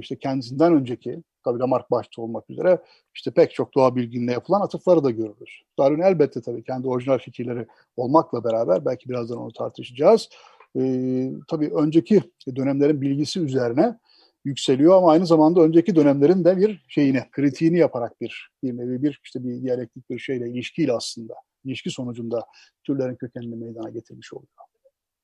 işte 0.00 0.18
kendisinden 0.18 0.72
önceki 0.74 1.22
tabii 1.44 1.58
Lamarck 1.58 1.90
başta 1.90 2.22
olmak 2.22 2.50
üzere 2.50 2.78
işte 3.14 3.30
pek 3.30 3.54
çok 3.54 3.74
doğa 3.74 3.96
bilginine 3.96 4.32
yapılan 4.32 4.60
atıfları 4.60 5.04
da 5.04 5.10
görürüz. 5.10 5.62
Darwin 5.78 6.02
elbette 6.02 6.40
tabii 6.40 6.64
kendi 6.64 6.88
orijinal 6.88 7.18
fikirleri 7.18 7.66
olmakla 7.96 8.44
beraber 8.44 8.84
belki 8.84 9.08
birazdan 9.08 9.38
onu 9.38 9.52
tartışacağız. 9.52 10.28
Ee, 10.76 11.30
tabii 11.48 11.70
önceki 11.74 12.22
dönemlerin 12.56 13.00
bilgisi 13.00 13.40
üzerine 13.40 13.98
yükseliyor 14.44 14.96
ama 14.96 15.10
aynı 15.10 15.26
zamanda 15.26 15.60
önceki 15.60 15.96
dönemlerin 15.96 16.44
de 16.44 16.56
bir 16.56 16.84
şeyini, 16.88 17.22
kritiğini 17.30 17.78
yaparak 17.78 18.20
bir 18.20 18.50
bir 18.62 18.76
nevi 18.76 19.02
bir 19.02 19.20
işte 19.24 19.44
bir 19.44 19.62
diyalektik 19.62 20.10
bir 20.10 20.18
şeyle 20.18 20.50
ilişkiyle 20.50 20.92
aslında 20.92 21.34
ilişki 21.64 21.90
sonucunda 21.90 22.46
türlerin 22.84 23.16
kökenini 23.16 23.56
meydana 23.56 23.90
getirmiş 23.90 24.32
oluyor. 24.32 24.67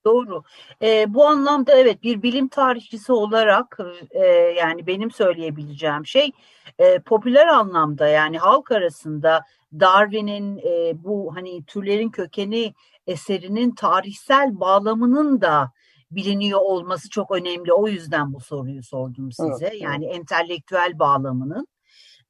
Doğru. 0.05 0.43
E, 0.83 1.15
bu 1.15 1.27
anlamda 1.27 1.73
evet 1.79 2.03
bir 2.03 2.23
bilim 2.23 2.49
tarihçisi 2.49 3.13
olarak 3.13 3.79
e, 4.11 4.27
yani 4.59 4.87
benim 4.87 5.11
söyleyebileceğim 5.11 6.07
şey 6.07 6.33
e, 6.79 6.99
popüler 6.99 7.47
anlamda 7.47 8.09
yani 8.09 8.39
halk 8.39 8.73
arasında 8.73 9.45
Darwin'in 9.81 10.59
e, 10.59 11.05
bu 11.05 11.37
hani 11.37 11.65
türlerin 11.65 12.11
kökeni 12.11 12.75
eserinin 13.07 13.75
tarihsel 13.75 14.61
bağlamının 14.61 15.41
da 15.41 15.73
biliniyor 16.11 16.61
olması 16.61 17.11
çok 17.11 17.31
önemli. 17.31 17.73
O 17.73 17.89
yüzden 17.89 18.33
bu 18.33 18.41
soruyu 18.41 18.83
sordum 18.83 19.33
size. 19.33 19.67
Evet, 19.69 19.83
yani 19.83 20.07
evet. 20.07 20.17
entelektüel 20.17 20.99
bağlamının. 20.99 21.67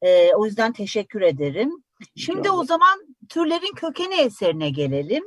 E, 0.02 0.34
o 0.34 0.46
yüzden 0.46 0.72
teşekkür 0.72 1.20
ederim. 1.22 1.70
Şimdi 2.16 2.50
o 2.50 2.64
zaman 2.64 3.06
türlerin 3.28 3.74
kökeni 3.74 4.14
eserine 4.14 4.70
gelelim. 4.70 5.24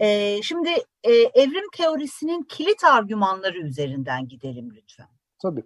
E, 0.00 0.38
şimdi 0.42 0.68
e, 1.04 1.12
evrim 1.12 1.70
teorisinin 1.76 2.42
kilit 2.42 2.84
argümanları 2.84 3.58
üzerinden 3.58 4.28
gidelim 4.28 4.70
lütfen. 4.76 5.06
Tabii. 5.42 5.62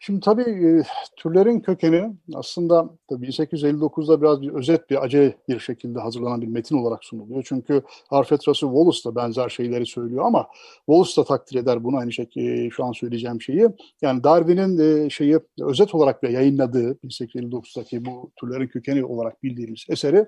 Şimdi 0.00 0.20
tabii 0.20 0.82
türlerin 1.16 1.60
kökeni 1.60 2.12
aslında 2.34 2.90
tabii 3.08 3.26
1859'da 3.26 4.22
biraz 4.22 4.42
bir 4.42 4.48
özet 4.48 4.90
bir 4.90 5.04
acele 5.04 5.34
bir 5.48 5.58
şekilde 5.58 6.00
hazırlanan 6.00 6.42
bir 6.42 6.46
metin 6.46 6.78
olarak 6.78 7.04
sunuluyor. 7.04 7.44
Çünkü 7.48 7.82
Harfet 8.10 8.48
Russell 8.48 8.68
Wallace 8.68 9.04
da 9.04 9.14
benzer 9.16 9.48
şeyleri 9.48 9.86
söylüyor 9.86 10.24
ama 10.24 10.46
Wallace 10.86 11.20
da 11.20 11.24
takdir 11.24 11.58
eder 11.58 11.84
bunu 11.84 11.96
aynı 11.96 12.12
şekilde 12.12 12.70
şu 12.70 12.84
an 12.84 12.92
söyleyeceğim 12.92 13.42
şeyi. 13.42 13.66
Yani 14.02 14.24
Darwin'in 14.24 15.08
şeyi 15.08 15.38
özet 15.60 15.94
olarak 15.94 16.22
da 16.22 16.28
yayınladığı 16.28 16.92
1859'daki 16.92 18.04
bu 18.04 18.30
türlerin 18.40 18.68
kökeni 18.68 19.04
olarak 19.04 19.42
bildiğimiz 19.42 19.86
eseri 19.88 20.26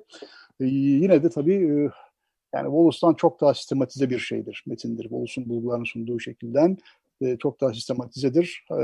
yine 0.60 1.22
de 1.22 1.30
tabii 1.30 1.90
yani 2.54 2.64
Wallace'tan 2.64 3.14
çok 3.14 3.40
daha 3.40 3.54
sistematize 3.54 4.11
bir 4.11 4.19
şeydir, 4.19 4.64
metindir. 4.66 5.02
Wallace'un 5.02 5.49
bulgularını 5.49 5.87
sunduğu 5.87 6.21
şekilden 6.21 6.78
e, 7.21 7.37
çok 7.37 7.61
daha 7.61 7.75
sistematizedir. 7.75 8.64
E, 8.71 8.76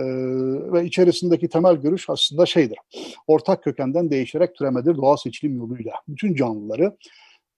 ve 0.72 0.84
içerisindeki 0.84 1.48
temel 1.48 1.76
görüş 1.76 2.10
aslında 2.10 2.46
şeydir. 2.46 2.78
Ortak 3.26 3.64
kökenden 3.64 4.10
değişerek 4.10 4.54
türemedir 4.54 4.96
doğal 4.96 5.16
seçilim 5.16 5.56
yoluyla. 5.56 5.92
Bütün 6.08 6.34
canlıları 6.34 6.96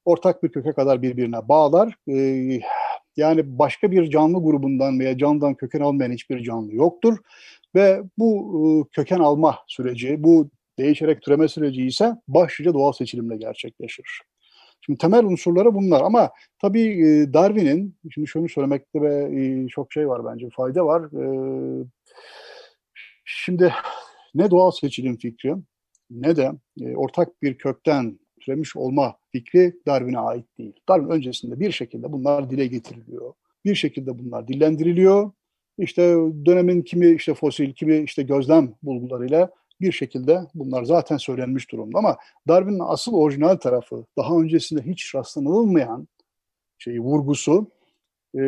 ortak 0.04 0.42
bir 0.42 0.48
köke 0.48 0.72
kadar 0.72 1.02
birbirine 1.02 1.48
bağlar. 1.48 1.94
E, 2.08 2.60
yani 3.16 3.58
başka 3.58 3.90
bir 3.90 4.10
canlı 4.10 4.42
grubundan 4.42 5.00
veya 5.00 5.18
canlıdan 5.18 5.54
köken 5.54 5.80
almayan 5.80 6.12
hiçbir 6.12 6.42
canlı 6.42 6.74
yoktur. 6.74 7.18
Ve 7.74 8.02
bu 8.18 8.88
köken 8.92 9.18
alma 9.18 9.58
süreci, 9.66 10.22
bu 10.22 10.48
değişerek 10.78 11.22
türeme 11.22 11.48
süreci 11.48 11.86
ise 11.86 12.16
başlıca 12.28 12.74
doğal 12.74 12.92
seçilimle 12.92 13.36
gerçekleşir. 13.36 14.22
Şimdi 14.80 14.98
temel 14.98 15.24
unsurları 15.24 15.74
bunlar 15.74 16.00
ama 16.00 16.30
tabii 16.62 16.96
Darwin'in, 17.32 17.96
şimdi 18.14 18.26
şunu 18.26 18.48
söylemekte 18.48 19.02
ve 19.02 19.68
çok 19.68 19.92
şey 19.92 20.08
var 20.08 20.24
bence, 20.24 20.48
fayda 20.56 20.86
var. 20.86 21.02
Şimdi 23.24 23.74
ne 24.34 24.50
doğal 24.50 24.70
seçilim 24.70 25.16
fikri 25.16 25.54
ne 26.10 26.36
de 26.36 26.52
ortak 26.94 27.42
bir 27.42 27.58
kökten 27.58 28.18
türemiş 28.40 28.76
olma 28.76 29.16
fikri 29.32 29.74
Darwin'e 29.86 30.18
ait 30.18 30.58
değil. 30.58 30.72
Darwin 30.88 31.10
öncesinde 31.10 31.60
bir 31.60 31.72
şekilde 31.72 32.12
bunlar 32.12 32.50
dile 32.50 32.66
getiriliyor. 32.66 33.32
Bir 33.64 33.74
şekilde 33.74 34.18
bunlar 34.18 34.48
dillendiriliyor. 34.48 35.30
İşte 35.78 36.02
dönemin 36.46 36.82
kimi 36.82 37.06
işte 37.10 37.34
fosil, 37.34 37.72
kimi 37.72 37.98
işte 37.98 38.22
gözlem 38.22 38.74
bulgularıyla 38.82 39.50
bir 39.80 39.92
şekilde 39.92 40.40
bunlar 40.54 40.84
zaten 40.84 41.16
söylenmiş 41.16 41.72
durumda 41.72 41.98
ama 41.98 42.16
Darwin'in 42.48 42.82
asıl 42.82 43.14
orijinal 43.14 43.56
tarafı 43.56 44.04
daha 44.18 44.36
öncesinde 44.36 44.82
hiç 44.82 45.14
rastlanılmayan 45.14 46.08
şeyi 46.78 47.00
vurgusu 47.00 47.70
e, 48.34 48.40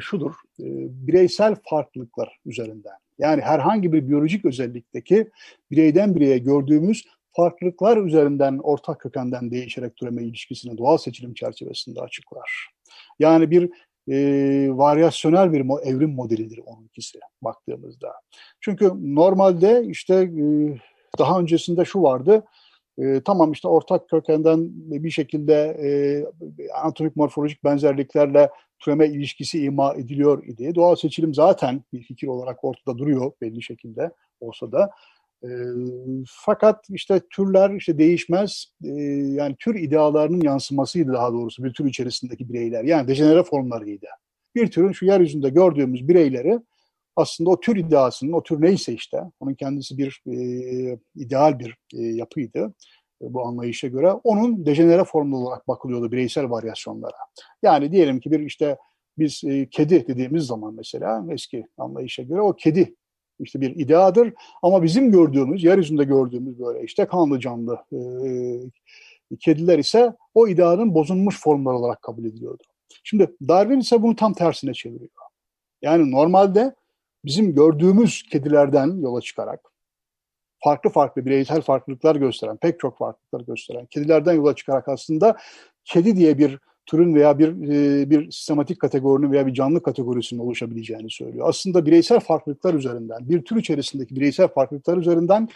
şudur. 0.00 0.32
E, 0.60 0.66
bireysel 1.06 1.56
farklılıklar 1.70 2.40
üzerinden. 2.46 2.96
Yani 3.18 3.42
herhangi 3.42 3.92
bir 3.92 4.08
biyolojik 4.08 4.44
özellikteki 4.44 5.30
bireyden 5.70 6.14
bireye 6.14 6.38
gördüğümüz 6.38 7.04
farklılıklar 7.32 7.96
üzerinden 7.96 8.58
ortak 8.58 9.00
kökenden 9.00 9.50
değişerek 9.50 9.96
türeme 9.96 10.24
ilişkisini 10.24 10.78
doğal 10.78 10.98
seçilim 10.98 11.34
çerçevesinde 11.34 12.00
açıklar. 12.00 12.68
Yani 13.18 13.50
bir 13.50 13.70
e, 14.10 14.16
varyasyonel 14.70 15.52
bir 15.52 15.60
evrim 15.82 16.10
modelidir 16.10 16.60
onunkisi 16.66 17.18
baktığımızda. 17.42 18.12
Çünkü 18.60 18.92
normalde 19.14 19.84
işte 19.86 20.14
e, 20.14 20.44
daha 21.18 21.40
öncesinde 21.40 21.84
şu 21.84 22.02
vardı, 22.02 22.44
e, 22.98 23.20
tamam 23.24 23.52
işte 23.52 23.68
ortak 23.68 24.08
kökenden 24.08 24.68
bir 24.72 25.10
şekilde 25.10 25.54
e, 25.82 25.88
anatomik 26.72 27.16
morfolojik 27.16 27.64
benzerliklerle 27.64 28.50
türeme 28.78 29.06
ilişkisi 29.06 29.64
ima 29.64 29.94
ediliyor 29.94 30.46
idi. 30.46 30.74
Doğal 30.74 30.96
seçilim 30.96 31.34
zaten 31.34 31.82
bir 31.92 32.02
fikir 32.02 32.28
olarak 32.28 32.64
ortada 32.64 32.98
duruyor 32.98 33.32
belli 33.40 33.62
şekilde 33.62 34.10
olsa 34.40 34.72
da. 34.72 34.90
E, 35.44 35.48
fakat 36.26 36.84
işte 36.90 37.20
türler 37.30 37.70
işte 37.70 37.98
değişmez 37.98 38.66
e, 38.84 38.88
yani 39.12 39.56
tür 39.58 39.74
idealarının 39.74 40.40
yansımasıydı 40.40 41.12
daha 41.12 41.32
doğrusu 41.32 41.64
bir 41.64 41.72
tür 41.72 41.84
içerisindeki 41.84 42.48
bireyler 42.48 42.84
yani 42.84 43.08
dejenere 43.08 43.42
formlarıydı. 43.42 44.06
Bir 44.54 44.70
türün 44.70 44.92
şu 44.92 45.06
yeryüzünde 45.06 45.48
gördüğümüz 45.48 46.08
bireyleri 46.08 46.60
aslında 47.16 47.50
o 47.50 47.60
tür 47.60 47.76
iddiasının, 47.76 48.32
o 48.32 48.42
tür 48.42 48.60
neyse 48.60 48.92
işte, 48.92 49.22
onun 49.40 49.54
kendisi 49.54 49.98
bir 49.98 50.22
e, 50.26 50.98
ideal 51.14 51.58
bir 51.58 51.76
e, 51.94 52.02
yapıydı 52.02 52.74
e, 53.22 53.34
bu 53.34 53.46
anlayışa 53.46 53.88
göre. 53.88 54.12
Onun 54.12 54.66
dejenere 54.66 55.04
formlu 55.04 55.36
olarak 55.36 55.68
bakılıyordu 55.68 56.12
bireysel 56.12 56.50
varyasyonlara. 56.50 57.16
Yani 57.62 57.92
diyelim 57.92 58.20
ki 58.20 58.30
bir 58.30 58.40
işte 58.40 58.76
biz 59.18 59.44
e, 59.44 59.68
kedi 59.70 60.08
dediğimiz 60.08 60.44
zaman 60.44 60.74
mesela 60.74 61.26
eski 61.30 61.64
anlayışa 61.78 62.22
göre 62.22 62.40
o 62.40 62.56
kedi 62.56 62.94
işte 63.40 63.60
bir 63.60 63.76
ideadır. 63.76 64.32
Ama 64.62 64.82
bizim 64.82 65.12
gördüğümüz, 65.12 65.64
yeryüzünde 65.64 66.04
gördüğümüz 66.04 66.58
böyle 66.60 66.84
işte 66.84 67.06
kanlı 67.06 67.40
canlı 67.40 67.78
e, 67.92 69.36
kediler 69.40 69.78
ise 69.78 70.12
o 70.34 70.48
ideanın 70.48 70.94
bozulmuş 70.94 71.40
formlar 71.40 71.72
olarak 71.72 72.02
kabul 72.02 72.24
ediliyordu. 72.24 72.62
Şimdi 73.04 73.36
Darwin 73.48 73.80
ise 73.80 74.02
bunu 74.02 74.16
tam 74.16 74.32
tersine 74.32 74.74
çeviriyor. 74.74 75.10
Yani 75.82 76.10
normalde 76.10 76.74
bizim 77.24 77.54
gördüğümüz 77.54 78.22
kedilerden 78.22 79.00
yola 79.00 79.20
çıkarak 79.20 79.60
farklı 80.64 80.90
farklı 80.90 81.26
bireysel 81.26 81.62
farklılıklar 81.62 82.16
gösteren, 82.16 82.56
pek 82.56 82.80
çok 82.80 82.98
farklılıklar 82.98 83.40
gösteren 83.40 83.86
kedilerden 83.86 84.32
yola 84.32 84.54
çıkarak 84.54 84.88
aslında 84.88 85.36
kedi 85.84 86.16
diye 86.16 86.38
bir 86.38 86.58
türün 86.88 87.14
veya 87.14 87.38
bir 87.38 87.48
e, 87.48 88.10
bir 88.10 88.30
sistematik 88.30 88.80
kategorinin 88.80 89.32
veya 89.32 89.46
bir 89.46 89.54
canlı 89.54 89.82
kategorisinin 89.82 90.40
oluşabileceğini 90.40 91.10
söylüyor. 91.10 91.48
Aslında 91.48 91.86
bireysel 91.86 92.20
farklılıklar 92.20 92.74
üzerinden, 92.74 93.28
bir 93.28 93.42
tür 93.42 93.56
içerisindeki 93.56 94.16
bireysel 94.16 94.48
farklılıklar 94.48 94.96
üzerinden 94.96 95.48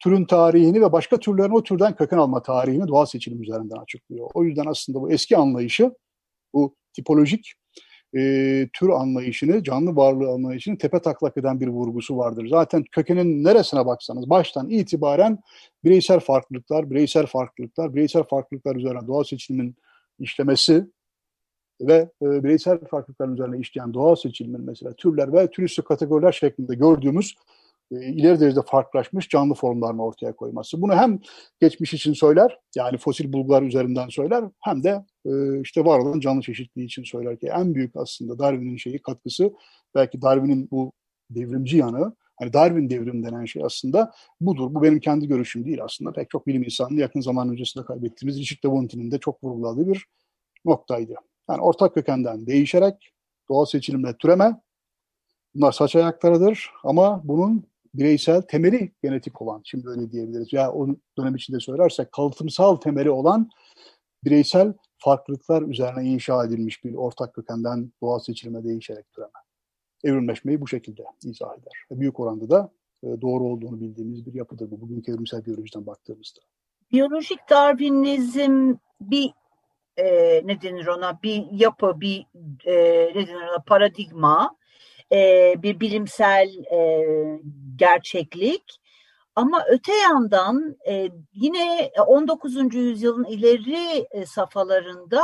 türün 0.00 0.24
tarihini 0.24 0.80
ve 0.80 0.92
başka 0.92 1.16
türlerin 1.16 1.50
o 1.50 1.62
türden 1.62 1.96
köken 1.96 2.18
alma 2.18 2.42
tarihini 2.42 2.88
doğal 2.88 3.06
seçilim 3.06 3.42
üzerinden 3.42 3.76
açıklıyor. 3.76 4.30
O 4.34 4.44
yüzden 4.44 4.64
aslında 4.66 5.00
bu 5.00 5.10
eski 5.10 5.36
anlayışı, 5.36 5.90
bu 6.54 6.76
tipolojik 6.92 7.52
e, 8.16 8.68
tür 8.72 8.88
anlayışını, 8.88 9.62
canlı 9.62 9.96
varlığı 9.96 10.28
anlayışını 10.28 10.78
tepe 10.78 10.98
taklak 10.98 11.36
eden 11.36 11.60
bir 11.60 11.68
vurgusu 11.68 12.16
vardır. 12.16 12.46
Zaten 12.46 12.84
kökenin 12.92 13.44
neresine 13.44 13.86
baksanız 13.86 14.30
baştan 14.30 14.70
itibaren 14.70 15.38
bireysel 15.84 16.20
farklılıklar, 16.20 16.90
bireysel 16.90 17.26
farklılıklar, 17.26 17.94
bireysel 17.94 18.22
farklılıklar 18.22 18.76
üzerine 18.76 19.06
doğal 19.06 19.24
seçilimin 19.24 19.76
işlemesi 20.18 20.86
ve 21.80 22.10
e, 22.22 22.44
bireysel 22.44 22.78
farklılıklar 22.90 23.28
üzerine 23.28 23.58
işleyen 23.58 23.94
doğal 23.94 24.14
seçilimin 24.14 24.60
mesela 24.60 24.92
türler 24.92 25.32
ve 25.32 25.50
türüstü 25.50 25.82
kategoriler 25.82 26.32
şeklinde 26.32 26.74
gördüğümüz 26.74 27.34
e, 27.92 28.06
ileri 28.06 28.40
derecede 28.40 28.62
farklılaşmış 28.66 29.28
canlı 29.28 29.54
formlarını 29.54 30.04
ortaya 30.04 30.36
koyması. 30.36 30.82
Bunu 30.82 30.94
hem 30.94 31.18
geçmiş 31.60 31.94
için 31.94 32.12
söyler, 32.12 32.58
yani 32.76 32.98
fosil 32.98 33.32
bulgular 33.32 33.62
üzerinden 33.62 34.08
söyler, 34.08 34.44
hem 34.60 34.84
de 34.84 35.04
e, 35.26 35.60
işte 35.60 35.84
var 35.84 35.98
olan 35.98 36.20
canlı 36.20 36.42
çeşitliliği 36.42 36.86
için 36.86 37.02
söyler 37.02 37.38
ki 37.38 37.46
en 37.46 37.74
büyük 37.74 37.96
aslında 37.96 38.38
Darwin'in 38.38 38.76
şeyi 38.76 38.98
katkısı, 38.98 39.52
belki 39.94 40.22
Darwin'in 40.22 40.68
bu 40.70 40.92
devrimci 41.30 41.76
yanı, 41.76 42.12
hani 42.36 42.52
Darwin 42.52 42.90
devrim 42.90 43.24
denen 43.24 43.44
şey 43.44 43.64
aslında 43.64 44.12
budur. 44.40 44.74
Bu 44.74 44.82
benim 44.82 45.00
kendi 45.00 45.28
görüşüm 45.28 45.64
değil 45.64 45.84
aslında. 45.84 46.12
Pek 46.12 46.30
çok 46.30 46.46
bilim 46.46 46.62
insanı 46.62 47.00
yakın 47.00 47.20
zaman 47.20 47.48
öncesinde 47.48 47.84
kaybettiğimiz 47.84 48.38
Richard 48.38 48.64
Lewontin'in 48.64 49.10
de 49.10 49.18
çok 49.18 49.44
vurguladığı 49.44 49.88
bir 49.88 50.06
noktaydı. 50.64 51.14
Yani 51.50 51.60
ortak 51.60 51.94
kökenden 51.94 52.46
değişerek 52.46 53.12
doğal 53.48 53.64
seçilimle 53.64 54.16
türeme, 54.16 54.60
bunlar 55.54 55.72
saç 55.72 55.96
ayaklarıdır 55.96 56.70
ama 56.84 57.20
bunun 57.24 57.66
bireysel 57.94 58.42
temeli 58.42 58.92
genetik 59.02 59.42
olan, 59.42 59.60
şimdi 59.64 59.88
öyle 59.88 60.12
diyebiliriz. 60.12 60.52
Ya 60.52 60.72
o 60.72 60.88
dönem 61.18 61.34
içinde 61.34 61.60
söylersek 61.60 62.12
kalıtımsal 62.12 62.76
temeli 62.76 63.10
olan 63.10 63.50
bireysel 64.24 64.72
farklılıklar 64.98 65.62
üzerine 65.62 66.08
inşa 66.08 66.44
edilmiş 66.44 66.84
bir 66.84 66.94
ortak 66.94 67.34
kökenden 67.34 67.92
doğal 68.02 68.18
seçilime 68.18 68.64
değişerek 68.64 69.12
türeme. 69.12 69.43
Evrimleşmeyi 70.04 70.60
bu 70.60 70.68
şekilde 70.68 71.02
izah 71.24 71.54
eder. 71.58 71.72
Büyük 71.90 72.20
oranda 72.20 72.50
da 72.50 72.70
e, 73.02 73.06
doğru 73.20 73.44
olduğunu 73.44 73.80
bildiğimiz 73.80 74.26
bir 74.26 74.34
yapıdır 74.34 74.70
bu 74.70 74.80
bugünkü 74.80 75.12
evrimsel 75.12 75.44
biyolojiden 75.44 75.86
baktığımızda. 75.86 76.40
Biyolojik 76.92 77.50
Darwinizm 77.50 78.74
bir 79.00 79.30
e, 79.96 80.06
ne 80.44 80.62
denir 80.62 80.86
ona 80.86 81.22
bir 81.22 81.44
yapı, 81.50 82.00
bir 82.00 82.26
e, 82.64 82.74
ne 83.14 83.26
denir 83.26 83.50
ona 83.50 83.62
paradigma, 83.66 84.56
e, 85.12 85.54
bir 85.62 85.80
bilimsel 85.80 86.48
e, 86.72 87.06
gerçeklik. 87.76 88.80
Ama 89.36 89.64
öte 89.68 89.92
yandan 89.94 90.76
e, 90.88 91.08
yine 91.32 91.90
19. 92.06 92.74
yüzyılın 92.74 93.24
ileri 93.24 94.06
e, 94.10 94.26
safhalarında 94.26 95.22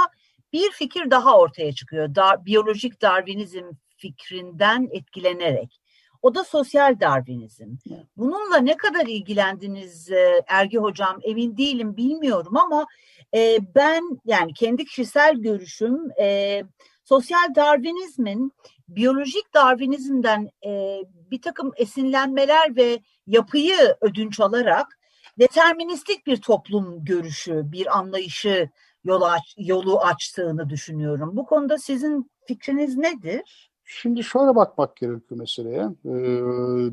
bir 0.52 0.70
fikir 0.70 1.10
daha 1.10 1.38
ortaya 1.38 1.72
çıkıyor. 1.72 2.14
Dar, 2.14 2.46
biyolojik 2.46 3.02
Darwinizm 3.02 3.64
fikrinden 4.00 4.88
etkilenerek. 4.92 5.80
O 6.22 6.34
da 6.34 6.44
sosyal 6.44 7.00
Darwinizm. 7.00 7.76
Bununla 8.16 8.56
ne 8.56 8.76
kadar 8.76 9.06
ilgilendiniz 9.06 10.10
e, 10.10 10.42
Ergi 10.46 10.78
Hocam 10.78 11.18
emin 11.22 11.56
değilim 11.56 11.96
bilmiyorum 11.96 12.56
ama 12.56 12.86
e, 13.34 13.58
ben 13.74 14.02
yani 14.24 14.54
kendi 14.54 14.84
kişisel 14.84 15.36
görüşüm 15.36 16.10
e, 16.20 16.62
sosyal 17.04 17.54
Darwinizmin 17.54 18.52
biyolojik 18.88 19.54
Darwinizmden 19.54 20.50
e, 20.66 21.00
bir 21.30 21.42
takım 21.42 21.72
esinlenmeler 21.76 22.76
ve 22.76 23.00
yapıyı 23.26 23.96
ödünç 24.00 24.40
alarak 24.40 24.98
deterministik 25.38 26.26
bir 26.26 26.36
toplum 26.36 27.04
görüşü, 27.04 27.62
bir 27.64 27.98
anlayışı 27.98 28.70
yolu, 29.04 29.26
aç, 29.26 29.54
yolu 29.58 30.00
açtığını 30.00 30.70
düşünüyorum. 30.70 31.36
Bu 31.36 31.46
konuda 31.46 31.78
sizin 31.78 32.30
fikriniz 32.46 32.96
nedir? 32.96 33.69
Şimdi 33.92 34.24
şöyle 34.24 34.56
bakmak 34.56 34.96
gerekiyor 34.96 35.40
meseleye. 35.40 35.84
Ee, 36.06 36.90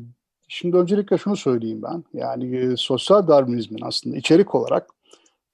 şimdi 0.48 0.76
öncelikle 0.76 1.18
şunu 1.18 1.36
söyleyeyim 1.36 1.82
ben. 1.82 2.04
Yani 2.14 2.56
e, 2.56 2.76
sosyal 2.76 3.28
Darwinizmin 3.28 3.80
aslında 3.82 4.16
içerik 4.16 4.54
olarak 4.54 4.90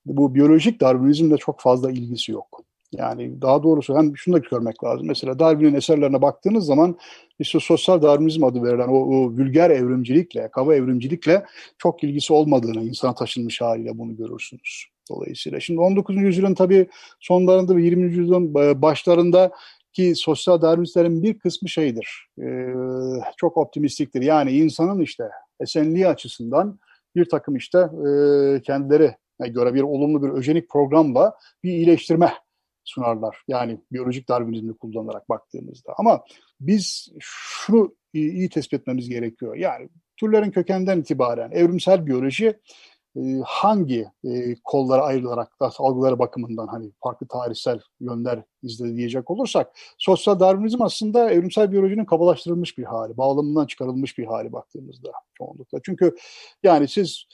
bu 0.06 0.34
biyolojik 0.34 0.80
Darwinizmle 0.80 1.36
çok 1.36 1.60
fazla 1.60 1.90
ilgisi 1.90 2.32
yok. 2.32 2.62
Yani 2.92 3.42
daha 3.42 3.62
doğrusu 3.62 3.96
hem 3.96 4.16
şunu 4.16 4.34
da 4.34 4.38
görmek 4.38 4.84
lazım. 4.84 5.06
Mesela 5.06 5.38
Darwin'in 5.38 5.74
eserlerine 5.74 6.22
baktığınız 6.22 6.66
zaman 6.66 6.98
işte 7.38 7.60
sosyal 7.60 8.02
Darwinizm 8.02 8.44
adı 8.44 8.62
verilen 8.62 8.88
o, 8.88 8.96
o 8.96 9.30
vulgar 9.30 9.70
evrimcilikle, 9.70 10.48
kaba 10.52 10.74
evrimcilikle 10.74 11.44
çok 11.78 12.04
ilgisi 12.04 12.32
olmadığını, 12.32 12.84
insana 12.84 13.14
taşınmış 13.14 13.60
haliyle 13.60 13.98
bunu 13.98 14.16
görürsünüz. 14.16 14.86
Dolayısıyla 15.10 15.60
şimdi 15.60 15.80
19. 15.80 16.16
yüzyılın 16.16 16.54
tabii 16.54 16.88
sonlarında 17.20 17.76
ve 17.76 17.82
20. 17.82 18.02
yüzyılın 18.02 18.54
başlarında 18.82 19.52
ki 19.94 20.12
sosyal 20.16 20.62
Darwinistlerin 20.62 21.22
bir 21.22 21.38
kısmı 21.38 21.68
şeydir, 21.68 22.28
e, 22.42 22.46
çok 23.36 23.56
optimistiktir. 23.56 24.22
Yani 24.22 24.50
insanın 24.50 25.00
işte 25.00 25.24
esenliği 25.60 26.08
açısından 26.08 26.78
bir 27.16 27.28
takım 27.28 27.56
işte 27.56 27.78
e, 27.78 28.62
kendileri 28.62 29.16
göre 29.40 29.74
bir 29.74 29.82
olumlu 29.82 30.22
bir 30.22 30.28
öjenik 30.28 30.70
programla 30.70 31.34
bir 31.62 31.70
iyileştirme 31.70 32.32
sunarlar. 32.84 33.36
Yani 33.48 33.80
biyolojik 33.92 34.28
Darwinizmi 34.28 34.76
kullanarak 34.76 35.28
baktığımızda. 35.28 35.94
Ama 35.96 36.24
biz 36.60 37.08
şunu 37.20 37.96
iyi, 38.12 38.32
iyi 38.32 38.48
tespit 38.48 38.80
etmemiz 38.80 39.08
gerekiyor. 39.08 39.56
Yani 39.56 39.88
türlerin 40.16 40.50
kökenden 40.50 41.00
itibaren 41.00 41.50
evrimsel 41.50 42.06
biyoloji 42.06 42.46
e, 42.46 42.54
hangi 43.44 44.06
e, 44.24 44.54
kollara 44.64 45.02
ayrılarak 45.02 45.60
da 45.60 45.70
algıları 45.78 46.18
bakımından 46.18 46.66
hani 46.66 46.90
farklı 47.02 47.26
tarihsel 47.26 47.80
yönler 48.00 48.42
izledi 48.62 48.96
diyecek 48.96 49.30
olursak 49.30 49.72
sosyal 49.98 50.40
Darwinizm 50.40 50.82
aslında 50.82 51.30
evrimsel 51.30 51.72
biyolojinin 51.72 52.04
kabalaştırılmış 52.04 52.78
bir 52.78 52.84
hali, 52.84 53.16
bağlamından 53.16 53.66
çıkarılmış 53.66 54.18
bir 54.18 54.24
hali 54.24 54.52
baktığımızda 54.52 55.12
çoğunlukla. 55.34 55.80
Çünkü 55.82 56.16
yani 56.62 56.88
siz 56.88 57.26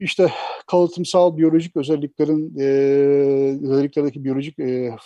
işte 0.00 0.32
kalıtımsal 0.66 1.36
biyolojik 1.36 1.76
özelliklerin 1.76 2.54
e, 2.58 2.64
özelliklerdeki 3.72 4.24
biyolojik 4.24 4.58
e, 4.58 4.96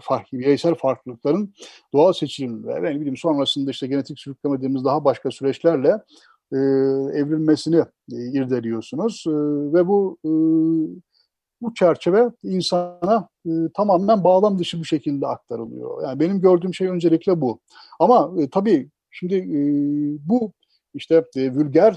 fark, 0.00 0.32
bireysel 0.32 0.74
farklılıkların 0.74 1.54
doğal 1.92 2.12
seçilim 2.12 2.66
ve 2.66 2.82
benim 2.82 2.96
bileyim 2.96 3.16
sonrasında 3.16 3.70
işte 3.70 3.86
genetik 3.86 4.18
sürükleme 4.18 4.56
dediğimiz 4.56 4.84
daha 4.84 5.04
başka 5.04 5.30
süreçlerle 5.30 5.98
e, 6.52 6.56
evrilmesini 7.18 7.76
e, 8.12 8.16
irdeliyorsunuz 8.32 9.24
e, 9.26 9.30
ve 9.72 9.86
bu 9.86 10.18
bu 11.62 11.74
çerçeve 11.74 12.30
insana 12.42 13.28
tamamen 13.74 14.24
bağlam 14.24 14.58
dışı 14.58 14.78
bir 14.78 14.84
şekilde 14.84 15.26
aktarılıyor. 15.26 16.02
Yani 16.02 16.20
benim 16.20 16.40
gördüğüm 16.40 16.74
şey 16.74 16.88
öncelikle 16.88 17.40
bu. 17.40 17.60
Ama 18.00 18.32
e, 18.38 18.50
tabii 18.50 18.90
şimdi 19.10 19.44
bu 20.28 20.52
işte 20.94 21.24
e, 21.36 21.54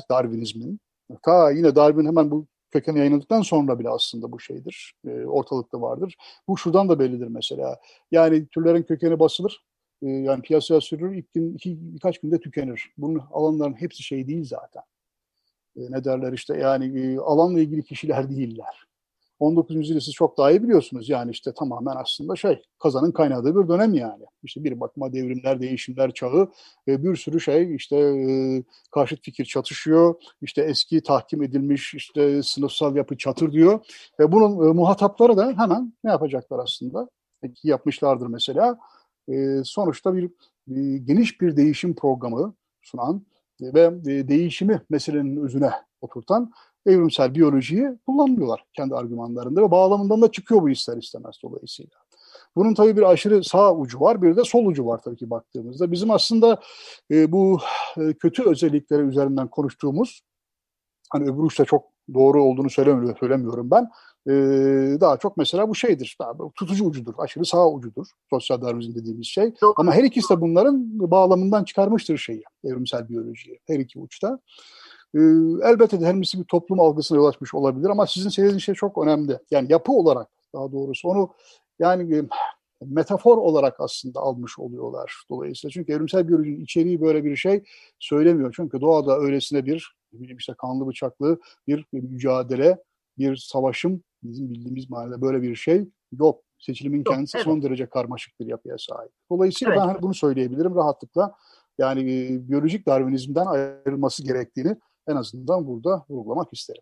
Darwinizmin 0.10 0.80
Ta 1.24 1.52
yine 1.52 1.76
Darwin 1.76 2.06
hemen 2.06 2.32
bu 2.32 2.46
kökeni 2.72 3.00
yayınladıktan 3.00 3.42
sonra 3.42 3.80
bile 3.80 3.90
aslında 3.90 4.32
bu 4.32 4.40
şeydir. 4.40 4.94
E, 5.08 5.26
ortalıkta 5.26 5.82
vardır. 5.82 6.16
Bu 6.48 6.58
şuradan 6.58 6.90
da 6.90 7.00
bellidir 7.00 7.28
mesela. 7.28 7.80
Yani 8.12 8.48
türlerin 8.48 8.84
kökeni 8.84 9.20
basılır. 9.20 9.66
E, 10.06 10.10
yani 10.10 10.42
piyasaya 10.42 10.82
sürülür. 10.82 11.16
İlk 11.16 11.34
gün, 11.34 11.56
iki, 11.56 11.78
birkaç 11.94 12.20
günde 12.20 12.40
tükenir. 12.40 12.92
Bunun 12.98 13.22
alanların 13.32 13.74
hepsi 13.74 14.04
şey 14.04 14.28
değil 14.28 14.46
zaten. 14.46 14.84
E, 15.78 15.82
ne 15.92 16.04
derler 16.04 16.34
işte 16.34 16.58
yani 16.58 17.00
e, 17.00 17.18
alanla 17.18 17.60
ilgili 17.60 17.84
kişiler 17.84 18.30
değiller. 18.30 18.86
19. 19.40 19.76
yüzyılda 19.76 20.02
siz 20.02 20.14
çok 20.14 20.38
daha 20.38 20.52
iyi 20.52 20.64
biliyorsunuz. 20.64 21.10
Yani 21.10 21.32
işte 21.32 21.54
tamamen 21.54 21.96
aslında 21.96 22.36
şey 22.36 22.62
kazanın 22.80 23.12
kaynadığı 23.12 23.64
bir 23.64 23.68
dönem 23.70 23.94
yani. 23.94 24.24
İşte 24.44 24.64
bir 24.64 24.80
bakıma 24.80 25.14
devrimler, 25.14 25.62
değişimler 25.62 26.12
çağı 26.12 26.52
ve 26.88 27.04
bir 27.04 27.16
sürü 27.16 27.40
şey 27.40 27.76
işte 27.76 27.98
e, 27.98 28.64
karşıt 28.92 29.24
fikir 29.24 29.46
çatışıyor. 29.46 30.16
İşte 30.42 30.62
eski 30.62 31.04
tahkim 31.04 31.44
edilmiş 31.44 31.94
işte 31.94 32.44
sınıfsal 32.44 32.96
yapı 32.96 33.18
çatır 33.18 33.52
diyor. 33.52 33.80
Ve 34.20 34.32
bunun 34.32 34.70
e, 34.70 34.74
muhatapları 34.74 35.38
da 35.38 35.54
hemen 35.58 35.94
ne 36.04 36.12
yapacaklar 36.12 36.60
aslında? 36.60 37.10
Ki 37.56 37.68
yapmışlardır 37.68 38.28
mesela. 38.28 38.78
E, 39.28 39.62
sonuçta 39.64 40.16
bir 40.16 40.30
geniş 40.98 41.42
bir 41.42 41.58
değişim 41.58 41.96
programı 41.96 42.54
sunan 42.82 43.26
ve 43.62 43.82
e, 43.82 44.28
değişimi 44.28 44.82
meselenin 44.90 45.44
özüne 45.44 45.72
oturtan 46.02 46.52
evrimsel 46.86 47.36
biyolojiyi 47.36 47.90
kullanmıyorlar 48.06 48.66
kendi 48.74 48.96
argümanlarında 48.96 49.62
ve 49.62 49.72
bağlamından 49.72 50.22
da 50.22 50.32
çıkıyor 50.32 50.62
bu 50.62 50.70
ister 50.70 50.98
istemez 50.98 51.36
dolayısıyla. 51.44 51.98
Bunun 52.56 52.74
tabii 52.74 52.98
bir 52.98 53.02
aşırı 53.02 53.44
sağ 53.44 53.76
ucu 53.76 54.00
var, 54.00 54.22
bir 54.22 54.36
de 54.36 54.44
sol 54.44 54.66
ucu 54.66 54.86
var 54.86 55.02
tabii 55.04 55.16
ki 55.16 55.30
baktığımızda. 55.30 55.92
Bizim 55.92 56.12
aslında 56.12 56.62
e, 57.12 57.32
bu 57.32 57.60
e, 57.98 58.14
kötü 58.14 58.44
özellikleri 58.44 59.02
üzerinden 59.02 59.48
konuştuğumuz, 59.48 60.22
hani 61.12 61.24
öbür 61.24 61.44
uçta 61.44 61.66
çok 61.66 61.95
doğru 62.14 62.44
olduğunu 62.44 62.70
söylemiyorum, 62.70 63.18
söylemiyorum 63.20 63.72
ben. 63.72 63.90
E, 64.28 64.32
daha 65.02 65.18
çok 65.18 65.38
mesela 65.38 65.70
bu 65.70 65.76
şeydir, 65.76 66.18
tutucu 66.56 66.86
ucudur, 66.86 67.14
aşırı 67.18 67.46
sağ 67.46 67.70
ucudur 67.70 68.08
sosyal 68.30 68.62
darwinizm 68.62 68.96
dediğimiz 68.96 69.28
şey. 69.28 69.54
Ama 69.78 69.94
her 69.94 70.04
ikisi 70.04 70.36
de 70.36 70.42
bunların 70.42 71.00
bağlamından 71.12 71.64
çıkarmıştır 71.64 72.18
şeyi, 72.18 72.44
evrimsel 72.64 73.10
biyolojiyi, 73.10 73.60
her 73.68 73.80
iki 73.80 74.00
uçta. 74.00 74.40
Ee, 75.16 75.20
elbette 75.64 76.02
de 76.02 76.06
her 76.06 76.16
birisi 76.16 76.40
bir 76.40 76.44
toplum 76.44 76.80
algısına 76.80 77.18
yol 77.18 77.26
açmış 77.26 77.54
olabilir 77.54 77.90
ama 77.90 78.08
sizin 78.08 78.30
söylediğiniz 78.30 78.64
şey 78.64 78.76
çok 78.76 78.98
önemli. 78.98 79.40
Yani 79.52 79.72
yapı 79.72 79.92
olarak 79.92 80.28
daha 80.54 80.72
doğrusu 80.72 81.08
onu 81.10 81.30
yani 81.80 82.30
metafor 82.90 83.38
olarak 83.38 83.80
aslında 83.80 84.20
almış 84.20 84.60
oluyorlar 84.60 85.24
dolayısıyla. 85.30 85.72
Çünkü 85.72 85.94
evrimsel 85.94 86.28
biyolojinin 86.28 86.64
içeriği 86.64 87.02
böyle 87.02 87.24
bir 87.24 87.36
şey 87.36 87.64
söylemiyor. 88.00 88.54
Çünkü 88.56 88.82
doğada 88.82 89.20
öylesine 89.20 89.66
bir 89.66 89.96
işte 90.38 90.54
kanlı 90.58 90.88
bıçaklı 90.88 91.40
bir, 91.68 91.86
bir 91.94 92.02
mücadele, 92.02 92.78
bir 93.18 93.36
savaşım 93.36 94.04
bizim 94.24 94.50
bildiğimiz 94.50 94.90
manada 94.90 95.22
böyle 95.22 95.42
bir 95.42 95.56
şey 95.56 95.90
yok. 96.20 96.42
Seçilimin 96.60 96.98
yok, 96.98 97.08
kendisi 97.08 97.38
evet. 97.38 97.46
son 97.46 97.62
derece 97.64 97.86
karmaşık 97.86 98.40
bir 98.40 98.46
yapıya 98.46 98.78
sahip. 98.78 99.12
Dolayısıyla 99.32 99.74
evet. 99.74 99.82
ben 99.82 99.88
hani 99.88 100.02
bunu 100.02 100.14
söyleyebilirim 100.14 100.76
rahatlıkla. 100.76 101.36
Yani 101.78 102.02
e, 102.02 102.50
biyolojik 102.50 102.88
Darwinizmden 102.88 103.46
ayrılması 103.46 104.24
gerektiğini 104.24 104.76
en 105.08 105.16
azından 105.16 105.68
burada 105.68 106.06
vurgulamak 106.10 106.54
isterim. 106.54 106.82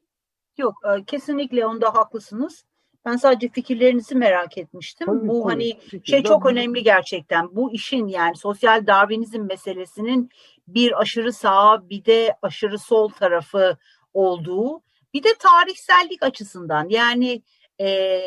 Yok, 0.58 0.76
e, 0.86 1.04
kesinlikle 1.06 1.66
onda 1.66 1.94
haklısınız. 1.94 2.66
Ben 3.06 3.16
sadece 3.16 3.50
fikirlerinizi 3.50 4.16
merak 4.16 4.58
etmiştim. 4.58 5.08
Tabii, 5.08 5.28
bu 5.28 5.42
tabii. 5.42 5.52
hani 5.52 5.80
Fikirler 5.80 6.18
şey 6.18 6.24
çok 6.24 6.46
önemli 6.46 6.84
gerçekten. 6.84 7.56
Bu 7.56 7.74
işin 7.74 8.08
yani 8.08 8.36
sosyal 8.36 8.88
Darwinizm 8.88 9.42
meselesinin 9.42 10.30
bir 10.68 11.02
aşırı 11.02 11.34
sağ 11.34 11.90
bir 11.90 12.06
de 12.06 12.36
aşırı 12.42 12.80
sol 12.80 13.10
tarafı 13.10 13.78
olduğu 14.14 14.82
bir 15.14 15.24
de 15.24 15.30
tarihsellik 15.40 16.24
açısından 16.24 16.90
yani 16.90 17.42
e, 17.82 18.20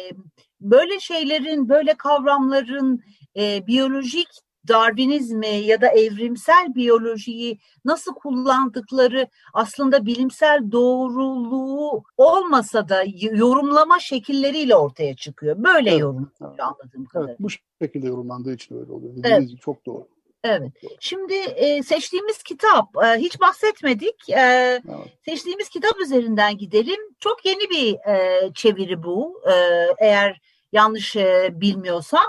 böyle 0.61 1.01
şeylerin 1.01 1.69
böyle 1.69 1.95
kavramların 1.95 3.03
e, 3.37 3.67
biyolojik 3.67 4.29
Darwinizmi 4.69 5.57
ya 5.57 5.81
da 5.81 5.89
evrimsel 5.89 6.75
biyolojiyi 6.75 7.59
nasıl 7.85 8.15
kullandıkları 8.15 9.29
aslında 9.53 10.07
bilimsel 10.07 10.73
doğruluğu 10.73 12.03
olmasa 12.17 12.89
da 12.89 13.05
yorumlama 13.17 13.99
şekilleriyle 13.99 14.77
ortaya 14.77 15.17
çıkıyor. 15.17 15.57
Böyle 15.59 15.91
evet, 15.91 16.01
yorumlanıyor 16.01 16.59
anladığım 16.59 17.05
kadarıyla. 17.05 17.31
Evet, 17.31 17.41
bu 17.41 17.49
şekilde 17.85 18.07
yorumlandığı 18.07 18.55
için 18.55 18.81
öyle 18.81 18.93
oluyor. 18.93 19.17
Dediğiniz 19.17 19.51
evet. 19.51 19.63
çok 19.63 19.87
doğru. 19.87 20.09
Evet. 20.45 20.73
Şimdi 21.01 21.35
e, 21.35 21.83
seçtiğimiz 21.83 22.43
kitap 22.43 22.89
e, 23.05 23.19
hiç 23.19 23.41
bahsetmedik. 23.41 24.31
E, 24.31 24.35
evet. 24.39 24.83
Seçtiğimiz 25.25 25.69
kitap 25.69 26.01
üzerinden 26.01 26.59
gidelim. 26.59 27.01
Çok 27.21 27.47
yeni 27.47 27.71
bir 27.71 27.95
e, 27.95 28.41
çeviri 28.55 29.03
bu. 29.03 29.43
E, 29.47 29.55
eğer 29.99 30.41
yanlış 30.73 31.17
e, 31.17 31.51
bilmiyorsam 31.53 32.25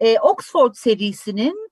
e, 0.00 0.18
Oxford 0.18 0.74
serisinin 0.74 1.68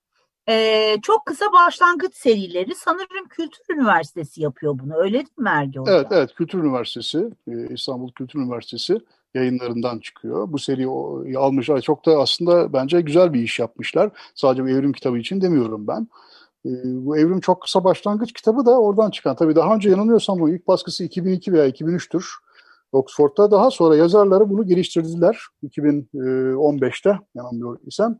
e, 0.49 0.95
çok 1.01 1.25
kısa 1.25 1.45
başlangıç 1.53 2.15
serileri 2.15 2.75
sanırım 2.75 3.27
Kültür 3.29 3.75
Üniversitesi 3.75 4.41
yapıyor 4.41 4.79
bunu. 4.79 4.95
Öyle 4.95 5.13
değil 5.13 5.37
mi 5.37 5.49
Ergi 5.49 5.79
Hoca? 5.79 5.91
Evet, 5.91 6.07
evet. 6.11 6.35
Kültür 6.35 6.59
Üniversitesi, 6.59 7.29
e, 7.47 7.73
İstanbul 7.73 8.11
Kültür 8.11 8.39
Üniversitesi 8.39 8.99
yayınlarından 9.33 9.99
çıkıyor. 9.99 10.51
Bu 10.51 10.59
seriyi 10.59 11.37
almışlar. 11.37 11.81
Çok 11.81 12.05
da 12.05 12.17
aslında 12.17 12.73
bence 12.73 13.01
güzel 13.01 13.33
bir 13.33 13.41
iş 13.41 13.59
yapmışlar. 13.59 14.09
Sadece 14.35 14.65
bir 14.65 14.71
evrim 14.71 14.93
kitabı 14.93 15.17
için 15.17 15.41
demiyorum 15.41 15.87
ben. 15.87 16.07
E, 16.65 16.69
bu 16.83 17.17
evrim 17.17 17.39
çok 17.39 17.61
kısa 17.61 17.83
başlangıç 17.83 18.33
kitabı 18.33 18.65
da 18.65 18.79
oradan 18.81 19.11
çıkan. 19.11 19.35
Tabii 19.35 19.55
daha 19.55 19.75
önce 19.75 19.89
yanılmıyorsam 19.89 20.39
bu 20.39 20.49
ilk 20.49 20.67
baskısı 20.67 21.03
2002 21.03 21.53
veya 21.53 21.69
2003'tür. 21.69 22.25
Oxford'da 22.97 23.51
daha 23.51 23.71
sonra 23.71 23.95
yazarları 23.95 24.49
bunu 24.49 24.67
geliştirdiler 24.67 25.39
2015'te 25.63 27.19
yanılmıyor 27.35 27.79
isem. 27.85 28.19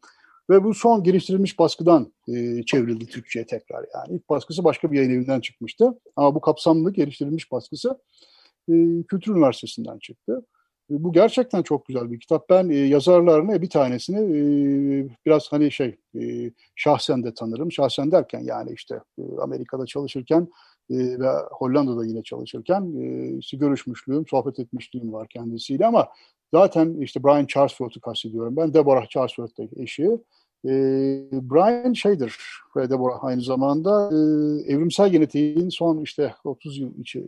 Ve 0.50 0.63
bu 0.63 0.74
son 0.74 1.04
geliştirilmiş 1.04 1.60
baskıdan 1.60 2.13
e, 2.28 2.63
çevrildi 2.63 3.06
Türkçe'ye 3.06 3.46
tekrar. 3.46 3.86
Yani 3.94 4.18
ilk 4.18 4.30
baskısı 4.30 4.63
başka 4.63 4.92
bir 4.92 4.98
yayın 4.98 5.10
evinden 5.10 5.40
çıkmıştı. 5.40 6.00
Ama 6.16 6.36
bu 6.36 6.42
kapsamlı 6.42 6.94
geliştirilmiş 6.94 7.52
baskısı 7.52 8.00
e, 8.70 8.74
Kültür 9.08 9.32
Üniversitesi'nden 9.32 10.00
çıktı. 10.00 10.46
Bu 10.89 11.13
gerçekten 11.13 11.63
çok 11.63 11.86
güzel 11.86 12.12
bir 12.12 12.19
kitap. 12.19 12.50
Ben 12.50 12.69
e, 12.69 12.76
yazarlarını 12.76 13.62
bir 13.62 13.69
tanesini 13.69 14.19
e, 14.19 14.39
biraz 15.26 15.52
hani 15.52 15.71
şey 15.71 15.95
e, 16.19 16.52
şahsen 16.76 17.23
de 17.23 17.34
tanırım. 17.34 17.71
Şahsen 17.71 18.12
derken 18.12 18.39
yani 18.39 18.71
işte 18.73 19.00
e, 19.19 19.21
Amerika'da 19.41 19.86
çalışırken 19.86 20.47
e, 20.89 20.97
ve 21.19 21.30
Hollanda'da 21.52 22.06
yine 22.06 22.23
çalışırken 22.23 22.93
e, 23.02 23.38
işte 23.38 23.58
görüşmüşlüğüm, 23.58 24.28
sohbet 24.28 24.60
etmişliğim 24.60 25.13
var 25.13 25.28
kendisiyle 25.28 25.86
ama 25.86 26.08
zaten 26.54 27.02
işte 27.02 27.23
Brian 27.23 27.45
Charlesworth'u 27.45 28.02
kastediyorum 28.02 28.56
ben. 28.58 28.73
Deborah 28.73 29.10
Charlesworth 29.10 29.58
da 29.60 29.63
eşi. 29.76 30.17
E, 30.65 30.69
Brian 31.32 31.93
şeydir 31.93 32.36
ve 32.76 32.89
Deborah 32.89 33.23
aynı 33.23 33.41
zamanda 33.41 34.10
e, 34.12 34.17
evrimsel 34.73 35.10
genetiğin 35.10 35.69
son 35.69 36.02
işte 36.02 36.34
30 36.43 36.78
yıl 36.78 37.00
içi, 37.00 37.28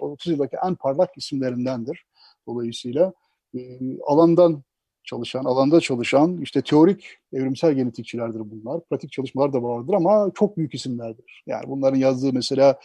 30 0.00 0.32
yıldaki 0.32 0.56
en 0.66 0.74
parlak 0.74 1.10
isimlerindendir. 1.16 2.04
Dolayısıyla 2.46 3.12
e, 3.54 3.60
alandan 4.06 4.62
çalışan, 5.04 5.44
alanda 5.44 5.80
çalışan 5.80 6.40
işte 6.42 6.62
teorik 6.62 7.06
evrimsel 7.32 7.72
genetikçilerdir 7.72 8.40
bunlar. 8.40 8.80
Pratik 8.90 9.12
çalışmalar 9.12 9.52
da 9.52 9.62
vardır 9.62 9.94
ama 9.94 10.30
çok 10.34 10.56
büyük 10.56 10.74
isimlerdir. 10.74 11.42
Yani 11.46 11.64
bunların 11.68 11.98
yazdığı 11.98 12.32
mesela 12.32 12.78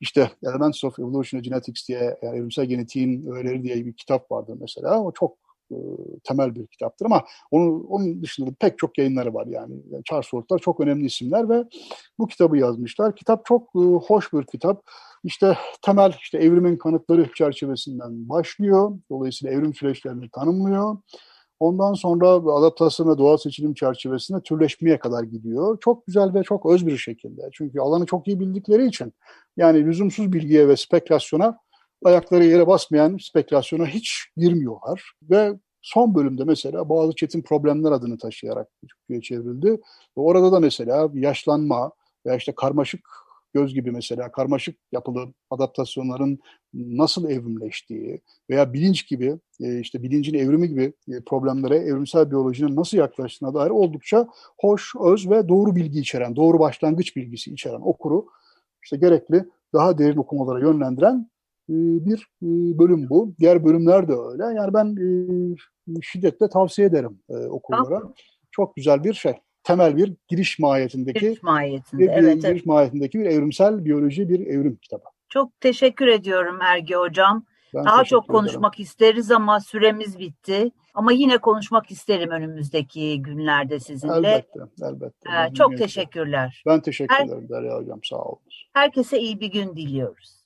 işte 0.00 0.30
Elements 0.42 0.84
of 0.84 0.98
Evolution 0.98 1.42
Genetics 1.42 1.88
diye 1.88 2.18
yani 2.22 2.38
evrimsel 2.38 2.66
genetiğin 2.66 3.26
öğeleri 3.26 3.62
diye 3.62 3.86
bir 3.86 3.92
kitap 3.92 4.30
vardır 4.30 4.56
mesela. 4.60 5.02
O 5.02 5.12
çok 5.12 5.47
e, 5.72 5.76
temel 6.24 6.54
bir 6.54 6.66
kitaptır 6.66 7.06
ama 7.06 7.24
onun, 7.50 7.84
onun 7.84 8.22
dışında 8.22 8.50
pek 8.60 8.78
çok 8.78 8.98
yayınları 8.98 9.34
var 9.34 9.46
yani. 9.46 9.74
Charles 10.04 10.28
Ford'lar 10.30 10.58
çok 10.58 10.80
önemli 10.80 11.06
isimler 11.06 11.48
ve 11.48 11.64
bu 12.18 12.26
kitabı 12.26 12.58
yazmışlar. 12.58 13.16
Kitap 13.16 13.46
çok 13.46 13.62
e, 13.76 13.78
hoş 13.78 14.32
bir 14.32 14.42
kitap. 14.42 14.82
İşte 15.24 15.56
temel 15.82 16.12
işte 16.20 16.38
evrimin 16.38 16.76
kanıtları 16.76 17.32
çerçevesinden 17.34 18.28
başlıyor. 18.28 18.98
Dolayısıyla 19.10 19.54
evrim 19.54 19.74
süreçlerini 19.74 20.30
tanımlıyor. 20.30 20.96
Ondan 21.60 21.94
sonra 21.94 22.28
adaptasyon 22.28 23.08
ve 23.08 23.18
doğal 23.18 23.36
seçilim 23.36 23.74
çerçevesinde 23.74 24.40
türleşmeye 24.40 24.98
kadar 24.98 25.22
gidiyor. 25.22 25.78
Çok 25.80 26.06
güzel 26.06 26.34
ve 26.34 26.42
çok 26.42 26.66
öz 26.66 26.86
bir 26.86 26.96
şekilde. 26.96 27.42
Çünkü 27.52 27.80
alanı 27.80 28.06
çok 28.06 28.28
iyi 28.28 28.40
bildikleri 28.40 28.86
için 28.86 29.12
yani 29.56 29.84
lüzumsuz 29.84 30.32
bilgiye 30.32 30.68
ve 30.68 30.76
spekülasyona 30.76 31.58
ayakları 32.04 32.44
yere 32.44 32.66
basmayan 32.66 33.16
spekülasyona 33.20 33.86
hiç 33.86 34.26
girmiyorlar. 34.36 35.12
Ve 35.22 35.52
son 35.82 36.14
bölümde 36.14 36.44
mesela 36.44 36.88
bazı 36.88 37.14
çetin 37.14 37.42
problemler 37.42 37.92
adını 37.92 38.18
taşıyarak 38.18 38.68
Türkiye'ye 38.80 39.22
çevrildi. 39.22 39.70
Ve 39.70 40.20
orada 40.20 40.52
da 40.52 40.60
mesela 40.60 41.10
yaşlanma 41.14 41.92
veya 42.26 42.36
işte 42.36 42.52
karmaşık 42.54 43.08
göz 43.54 43.74
gibi 43.74 43.90
mesela 43.90 44.32
karmaşık 44.32 44.76
yapılı 44.92 45.32
adaptasyonların 45.50 46.38
nasıl 46.74 47.30
evrimleştiği 47.30 48.20
veya 48.50 48.72
bilinç 48.72 49.08
gibi 49.08 49.38
e, 49.60 49.80
işte 49.80 50.02
bilincin 50.02 50.34
evrimi 50.34 50.68
gibi 50.68 50.92
e, 51.08 51.20
problemlere 51.26 51.76
evrimsel 51.76 52.30
biyolojinin 52.30 52.76
nasıl 52.76 52.98
yaklaştığına 52.98 53.54
dair 53.54 53.70
oldukça 53.70 54.28
hoş, 54.60 54.92
öz 55.00 55.30
ve 55.30 55.48
doğru 55.48 55.76
bilgi 55.76 56.00
içeren, 56.00 56.36
doğru 56.36 56.58
başlangıç 56.58 57.16
bilgisi 57.16 57.52
içeren 57.52 57.80
okuru 57.82 58.26
işte 58.82 58.96
gerekli 58.96 59.44
daha 59.72 59.98
derin 59.98 60.16
okumalara 60.16 60.60
yönlendiren 60.60 61.30
bir 61.68 62.28
bölüm 62.78 63.08
bu. 63.10 63.34
Diğer 63.40 63.64
bölümler 63.64 64.08
de 64.08 64.12
öyle. 64.12 64.42
Yani 64.42 64.74
ben 64.74 64.96
şiddetle 66.02 66.48
tavsiye 66.48 66.88
ederim 66.88 67.18
okullara. 67.28 68.02
Çok 68.50 68.76
güzel 68.76 69.04
bir 69.04 69.14
şey 69.14 69.34
temel 69.68 69.96
bir 69.96 70.14
giriş 70.28 70.58
mahiyetindeki 70.58 71.20
giriş 71.20 71.42
mahiyetinde, 71.42 72.02
bir, 72.02 72.08
evet, 72.08 72.34
giriş 72.34 72.44
evet. 72.44 72.66
mahiyetindeki 72.66 73.18
bir 73.18 73.24
evrimsel 73.24 73.84
biyoloji 73.84 74.28
bir 74.28 74.46
evrim 74.46 74.76
kitabı. 74.76 75.04
Çok 75.28 75.60
teşekkür 75.60 76.06
ediyorum 76.06 76.58
Ergi 76.62 76.94
Hocam. 76.94 77.44
Ben 77.74 77.84
Daha 77.84 78.04
çok 78.04 78.28
konuşmak 78.28 78.74
ederim. 78.74 78.84
isteriz 78.84 79.30
ama 79.30 79.60
süremiz 79.60 80.18
bitti. 80.18 80.70
Ama 80.94 81.12
yine 81.12 81.38
konuşmak 81.38 81.90
isterim 81.90 82.30
önümüzdeki 82.30 83.22
günlerde 83.22 83.80
sizinle. 83.80 84.14
Elbette, 84.28 84.60
elbette. 84.82 85.30
Ee, 85.30 85.54
çok 85.54 85.78
teşekkürler. 85.78 86.62
Ben 86.66 86.80
teşekkür 86.80 87.14
Her, 87.14 87.26
ederim 87.26 87.48
Derya 87.48 87.76
Hocam, 87.76 88.00
sağ 88.04 88.16
olun. 88.16 88.38
Herkese 88.72 89.20
iyi 89.20 89.40
bir 89.40 89.52
gün 89.52 89.76
diliyoruz. 89.76 90.37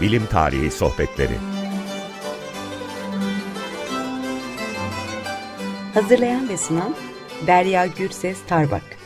Bilim 0.00 0.26
Tarihi 0.26 0.70
Sohbetleri. 0.70 1.36
Hazırlayan 5.94 6.48
ve 6.48 6.56
sunan 6.56 6.94
Derya 7.46 7.86
Gürses 7.86 8.38
Tarbak 8.48 8.99